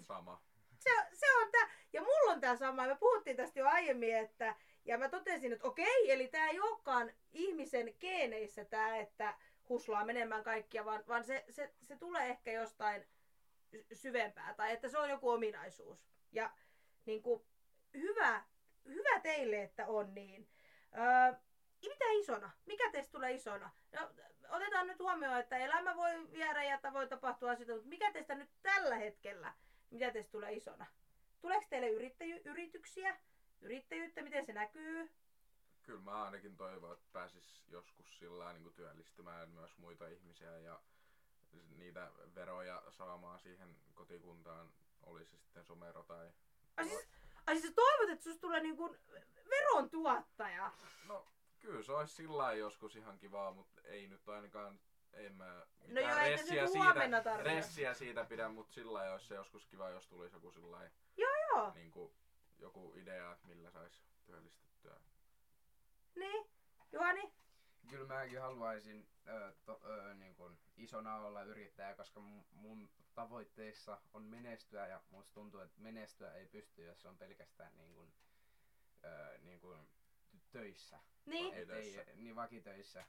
sama. 0.00 0.42
Se, 0.78 0.90
se 1.12 1.26
on 1.36 1.50
tää, 1.52 1.70
ja 1.92 2.00
mulla 2.00 2.32
on 2.32 2.40
tää 2.40 2.56
sama, 2.56 2.86
me 2.86 2.96
puhuttiin 2.96 3.36
tästä 3.36 3.58
jo 3.60 3.66
aiemmin, 3.68 4.16
että, 4.16 4.56
ja 4.84 4.98
mä 4.98 5.08
totesin, 5.08 5.52
että 5.52 5.66
okei, 5.66 6.12
eli 6.12 6.28
tää 6.28 6.48
ei 6.48 6.60
olekaan 6.60 7.12
ihmisen 7.32 7.94
geeneissä 8.00 8.64
tää, 8.64 8.96
että 8.96 9.34
huslaa 9.68 10.04
menemään 10.04 10.44
kaikkia, 10.44 10.84
vaan, 10.84 11.04
vaan 11.08 11.24
se, 11.24 11.44
se, 11.50 11.74
se 11.82 11.96
tulee 11.96 12.28
ehkä 12.28 12.52
jostain 12.52 13.06
sy- 13.64 13.86
syvempää, 13.92 14.54
tai 14.54 14.72
että 14.72 14.88
se 14.88 14.98
on 14.98 15.10
joku 15.10 15.30
ominaisuus. 15.30 16.06
Ja 16.32 16.50
niin 17.06 17.22
kuin, 17.22 17.42
hyvä, 17.94 18.44
hyvä 18.84 19.20
teille, 19.20 19.62
että 19.62 19.86
on 19.86 20.14
niin. 20.14 20.48
Öö, 20.98 21.34
mitä 21.82 22.04
isona? 22.20 22.50
Mikä 22.66 22.90
teistä 22.90 23.12
tulee 23.12 23.32
isona? 23.32 23.70
No, 23.92 24.10
otetaan 24.48 24.86
nyt 24.86 24.98
huomioon, 24.98 25.40
että 25.40 25.56
elämä 25.56 25.96
voi 25.96 26.32
viedä 26.32 26.62
ja 26.64 26.80
voi 26.92 27.08
tapahtua 27.08 27.50
asioita, 27.50 27.72
mutta 27.72 27.88
mikä 27.88 28.12
teistä 28.12 28.34
nyt 28.34 28.50
tällä 28.62 28.96
hetkellä 28.96 29.54
mitä 29.90 30.10
teistä 30.10 30.32
tulee 30.32 30.52
isona? 30.52 30.86
Tuleeko 31.40 31.66
teille 31.70 31.88
yrittäjy- 31.88 32.42
yrityksiä? 32.44 33.16
Yrittäjyyttä, 33.60 34.22
miten 34.22 34.46
se 34.46 34.52
näkyy? 34.52 35.10
Kyllä 35.82 36.00
mä 36.00 36.24
ainakin 36.24 36.56
toivon, 36.56 36.92
että 36.92 37.08
pääsis 37.12 37.64
joskus 37.68 38.18
sillä 38.18 38.52
niin 38.52 38.62
kuin 38.62 38.74
työllistymään 38.74 39.48
myös 39.48 39.78
muita 39.78 40.08
ihmisiä 40.08 40.58
ja 40.58 40.80
niitä 41.76 42.10
veroja 42.34 42.82
saamaan 42.90 43.40
siihen 43.40 43.76
kotikuntaan, 43.94 44.72
oli 45.02 45.24
se 45.24 45.36
sitten 45.36 45.64
somero 45.64 46.02
tai... 46.02 46.30
Ai 46.76 46.88
siis, 46.88 47.08
ai 47.46 47.60
siis 47.60 47.74
toivot, 47.74 48.08
että 48.08 48.24
susta 48.24 48.40
tulee 48.40 48.60
niinku 48.60 48.96
verontuottaja. 49.50 50.70
No, 51.06 51.26
kyllä 51.60 51.82
se 51.82 51.92
olisi 51.92 52.14
sillä 52.14 52.52
joskus 52.52 52.96
ihan 52.96 53.18
kivaa, 53.18 53.52
mutta 53.52 53.80
ei 53.84 54.08
nyt 54.08 54.28
ainakaan, 54.28 54.80
en 55.12 55.34
mä 55.34 55.66
No 55.88 56.00
joo, 56.00 56.20
nyt 56.20 56.40
siitä, 56.70 57.36
ressiä 57.36 57.94
siitä 57.94 58.24
pidä, 58.24 58.48
mutta 58.48 58.74
sillä 58.74 58.92
lailla 58.92 59.12
olisi 59.12 59.26
se 59.26 59.34
joskus 59.34 59.66
kiva, 59.66 59.90
jos 59.90 60.06
tulisi 60.06 60.36
joku 60.36 60.50
sillä 60.50 60.70
lailla, 60.70 60.94
Joo, 61.16 61.72
niin 61.74 61.90
kuin, 61.90 62.14
joku 62.58 62.94
idea, 62.96 63.32
että 63.32 63.46
millä 63.46 63.70
saisi 63.70 64.02
työllistettyä. 64.26 65.00
niin. 66.14 66.46
Juhani? 66.92 67.32
Kyllä 67.90 68.14
mäkin 68.14 68.40
haluaisin 68.40 69.08
ö, 69.28 69.52
to, 69.64 69.80
ö, 69.84 70.14
niin 70.14 70.34
kun 70.34 70.58
isona 70.76 71.16
olla 71.16 71.42
yrittäjä, 71.42 71.94
koska 71.94 72.20
mun, 72.20 72.44
mun 72.52 72.90
tavoitteissa 73.14 74.00
on 74.12 74.22
menestyä 74.22 74.86
ja 74.86 75.02
musta 75.10 75.34
tuntuu, 75.34 75.60
että 75.60 75.80
menestyä 75.80 76.32
ei 76.32 76.46
pysty, 76.46 76.84
jos 76.84 77.02
se 77.02 77.08
on 77.08 77.18
pelkästään 77.18 77.76
niin 77.76 77.94
kun, 77.94 78.12
ö, 79.04 79.38
niin 79.38 79.60
kun 79.60 79.88
töissä. 80.52 80.98
Niin. 81.26 81.54
Et 81.54 81.70
ei, 81.70 81.86
Vakitöissä. 81.86 82.12
niin 82.14 82.36
vakitöissä. 82.36 83.04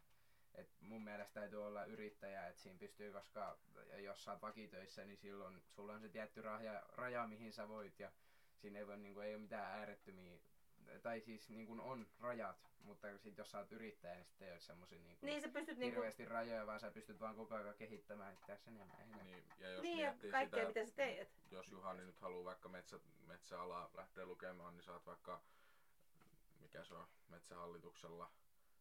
Et 0.56 0.70
mun 0.82 1.04
mielestä 1.04 1.34
täytyy 1.34 1.66
olla 1.66 1.86
yrittäjä, 1.86 2.48
että 2.48 2.62
siinä 2.62 2.80
pystyy, 2.80 3.12
koska 3.12 3.58
jos 3.98 4.24
sä 4.24 4.32
oot 4.32 4.42
vakitöissä, 4.42 5.06
niin 5.06 5.18
silloin 5.18 5.64
sulla 5.70 5.94
on 5.94 6.02
se 6.02 6.10
tietty 6.10 6.42
raja, 6.42 6.84
raja 6.92 7.28
mihin 7.28 7.54
sä 7.54 7.68
voit 7.68 8.00
ja 8.00 8.12
siinä 8.66 8.80
ei, 8.80 8.88
voi, 8.88 8.98
niin 8.98 9.14
kuin, 9.14 9.26
ei 9.28 9.36
ole 9.36 9.42
mitään 9.42 9.80
äärettömiä, 9.80 10.38
tai 11.04 11.22
siis 11.22 11.50
niin 11.50 11.68
kuin 11.68 11.80
on 11.80 12.08
rajat, 12.20 12.58
mutta 12.84 13.18
sit 13.18 13.38
jos 13.38 13.52
sä 13.52 13.60
oot 13.60 13.72
yrittäjä, 13.72 14.16
niin 14.16 14.26
sitten 14.26 14.48
ei 14.48 14.54
ole 14.54 14.60
semmosia 14.60 15.02
niin 15.02 15.18
kuin 15.18 15.28
Niin 15.28 15.42
sä 15.42 15.50
pystyt 15.50 15.78
niinku... 15.78 15.96
hirveästi 15.96 16.26
rajoja, 16.26 16.68
vaan 16.68 16.80
sä 16.80 16.92
pystyt 16.92 17.20
vaan 17.20 17.36
koko 17.36 17.56
ajan 17.56 17.76
kehittämään 17.76 18.34
itseäsi 18.34 18.70
enemmän. 18.70 19.26
Niin, 19.26 19.44
ja 19.60 19.70
jos 19.70 19.82
Niin, 19.82 20.00
ja 20.00 20.08
miettii 20.08 20.32
kaikkea 20.32 20.68
sitä, 20.68 20.80
mitä 20.80 20.92
sä 20.92 20.96
teet. 20.96 21.30
jos 21.52 21.72
Juhani 21.72 22.06
nyt 22.06 22.20
haluaa 22.20 22.44
vaikka 22.44 22.70
metsä, 22.70 23.00
metsäalaa 23.28 23.90
lähteä 23.94 24.26
lukemaan, 24.26 24.74
niin 24.74 24.84
saat 24.84 25.06
vaikka, 25.06 25.42
mikä 26.60 26.84
se 26.84 26.94
on, 26.94 27.08
metsähallituksella 27.30 28.32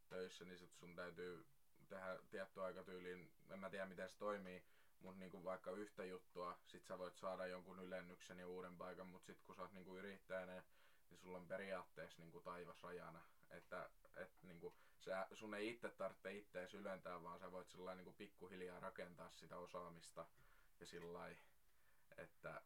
töissä, 0.08 0.44
niin 0.44 0.58
sit 0.58 0.74
sun 0.74 0.96
täytyy 0.96 1.46
tehdä 1.88 2.18
tietty 2.30 2.62
aikatyyliin, 2.62 3.30
en 3.50 3.58
mä 3.58 3.70
tiedä 3.70 3.86
miten 3.86 4.08
se 4.08 4.18
toimii, 4.18 4.64
mut 5.04 5.18
niinku 5.18 5.44
vaikka 5.44 5.70
yhtä 5.70 6.04
juttua, 6.04 6.58
sit 6.66 6.86
sä 6.86 6.98
voit 6.98 7.16
saada 7.16 7.46
jonkun 7.46 7.78
ylennyksen 7.78 8.38
ja 8.38 8.48
uuden 8.48 8.76
paikan, 8.76 9.06
mut 9.06 9.24
sit 9.24 9.42
kun 9.42 9.54
sä 9.54 9.62
oot 9.62 9.72
niinku 9.72 9.96
yrittäjänä, 9.96 10.62
niin 11.10 11.18
sulla 11.18 11.38
on 11.38 11.48
periaatteessa 11.48 12.22
niinku 12.22 12.40
taivas 12.40 12.82
rajana. 12.82 13.20
Että 13.50 13.90
et 14.16 14.42
niinku, 14.42 14.74
sä, 14.98 15.26
sun 15.34 15.54
ei 15.54 15.68
itse 15.68 15.90
tarvitse 15.90 16.32
ittees 16.32 16.74
ylentää, 16.74 17.22
vaan 17.22 17.38
sä 17.38 17.52
voit 17.52 17.68
sillä 17.68 17.94
niinku 17.94 18.12
pikkuhiljaa 18.12 18.80
rakentaa 18.80 19.30
sitä 19.30 19.58
osaamista 19.58 20.26
ja 20.80 20.86
sillä 20.86 21.28
että 22.16 22.62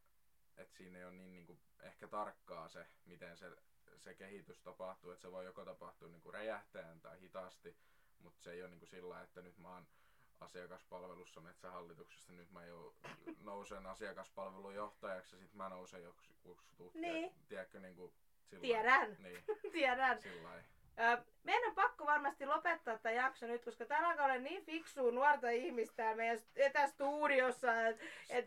et 0.56 0.72
siinä 0.72 0.98
ei 0.98 1.04
ole 1.04 1.14
niin 1.14 1.32
niinku, 1.32 1.58
ehkä 1.80 2.08
tarkkaa 2.08 2.68
se, 2.68 2.86
miten 3.06 3.36
se, 3.36 3.56
se 3.96 4.14
kehitys 4.14 4.60
tapahtuu, 4.60 5.10
että 5.10 5.22
se 5.22 5.32
voi 5.32 5.44
joko 5.44 5.64
tapahtua 5.64 6.08
niinku 6.08 6.30
räjähtäen 6.30 7.00
tai 7.00 7.20
hitaasti, 7.20 7.76
mutta 8.18 8.42
se 8.42 8.52
ei 8.52 8.62
ole 8.62 8.70
niinku 8.70 8.86
sillä 8.86 9.22
että 9.22 9.42
nyt 9.42 9.58
mä 9.58 9.74
oon 9.74 9.86
asiakaspalvelussa 10.40 11.40
metsähallituksessa, 11.40 12.32
nyt 12.32 12.50
mä 12.50 12.66
jo 12.66 12.94
nousen 13.40 13.86
asiakaspalvelun 13.86 14.74
johtajaksi 14.74 15.36
ja 15.36 15.40
sitten 15.40 15.56
mä 15.56 15.68
nousen 15.68 16.02
joksi 16.02 16.32
niin. 16.94 17.32
tiedätkö, 17.48 17.80
niinku, 17.80 18.12
sillä 18.44 18.62
Tiedän. 18.62 19.16
Niin, 19.18 19.44
Tiedän. 19.72 20.22
sillä 20.22 20.50
Ö, 21.00 21.22
meidän 21.44 21.68
on 21.68 21.74
pakko 21.74 22.06
varmasti 22.06 22.46
lopettaa 22.46 22.98
tämä 22.98 23.12
jakso 23.12 23.46
nyt, 23.46 23.64
koska 23.64 23.84
täällä 23.84 24.08
alkaa 24.08 24.24
olla 24.24 24.38
niin 24.38 24.64
fiksua 24.64 25.10
nuorta 25.10 25.50
ihmistä 25.50 26.14
meidän 26.14 26.38
etästudiossa, 26.56 27.86
että 27.86 28.04
et, 28.30 28.46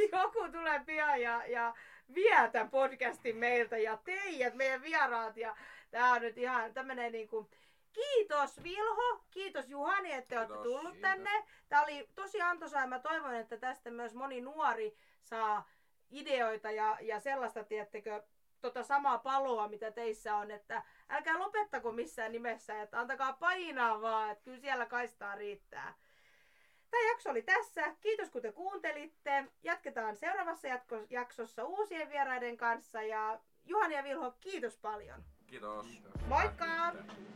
joku 0.12 0.48
tulee 0.52 0.82
pian 0.86 1.20
ja, 1.20 1.46
ja 1.46 1.74
vie 2.14 2.50
tämän 2.52 2.70
podcastin 2.70 3.36
meiltä 3.36 3.78
ja 3.78 3.96
teidät, 3.96 4.54
meidän 4.54 4.82
vieraat. 4.82 5.36
Ja 5.36 5.56
tää 5.90 6.12
on 6.12 6.22
nyt 6.22 6.38
ihan 6.38 6.74
tämmönen 6.74 7.12
niinku... 7.12 7.50
Kiitos 7.96 8.62
Vilho, 8.62 9.24
kiitos 9.30 9.68
Juhani, 9.68 10.12
että 10.12 10.36
olette 10.38 10.54
Kiitos, 10.54 10.62
tullut 10.72 10.92
kiitos. 10.92 11.00
tänne. 11.10 11.44
Tämä 11.68 11.82
oli 11.82 12.08
tosi 12.14 12.40
antoisaa 12.42 12.80
ja 12.80 12.86
mä 12.86 12.98
toivon, 12.98 13.34
että 13.34 13.56
tästä 13.56 13.90
myös 13.90 14.14
moni 14.14 14.40
nuori 14.40 14.96
saa 15.22 15.68
ideoita 16.10 16.70
ja, 16.70 16.98
ja 17.00 17.20
sellaista, 17.20 17.64
tiettekö, 17.64 18.22
tota 18.60 18.82
samaa 18.82 19.18
paloa, 19.18 19.68
mitä 19.68 19.90
teissä 19.90 20.36
on, 20.36 20.50
että 20.50 20.82
älkää 21.08 21.38
lopettako 21.38 21.92
missään 21.92 22.32
nimessä, 22.32 22.82
että 22.82 23.00
antakaa 23.00 23.32
painaa 23.32 24.00
vaan, 24.00 24.30
että 24.30 24.44
kyllä 24.44 24.58
siellä 24.60 24.86
kaistaa 24.86 25.34
riittää. 25.34 25.94
Tämä 26.90 27.08
jakso 27.10 27.30
oli 27.30 27.42
tässä. 27.42 27.94
Kiitos 28.00 28.30
kun 28.30 28.42
te 28.42 28.52
kuuntelitte. 28.52 29.44
Jatketaan 29.62 30.16
seuraavassa 30.16 30.68
jatko- 30.68 31.06
jaksossa 31.10 31.64
uusien 31.64 32.10
vieraiden 32.10 32.56
kanssa 32.56 33.02
ja 33.02 33.40
Juhani 33.64 33.94
ja 33.94 34.04
Vilho, 34.04 34.30
kiitos 34.40 34.76
paljon. 34.78 35.24
Kiitos. 35.46 35.86
Kiitos. 35.86 36.12
Moikka! 36.28 36.66
Kiitos. 36.92 37.35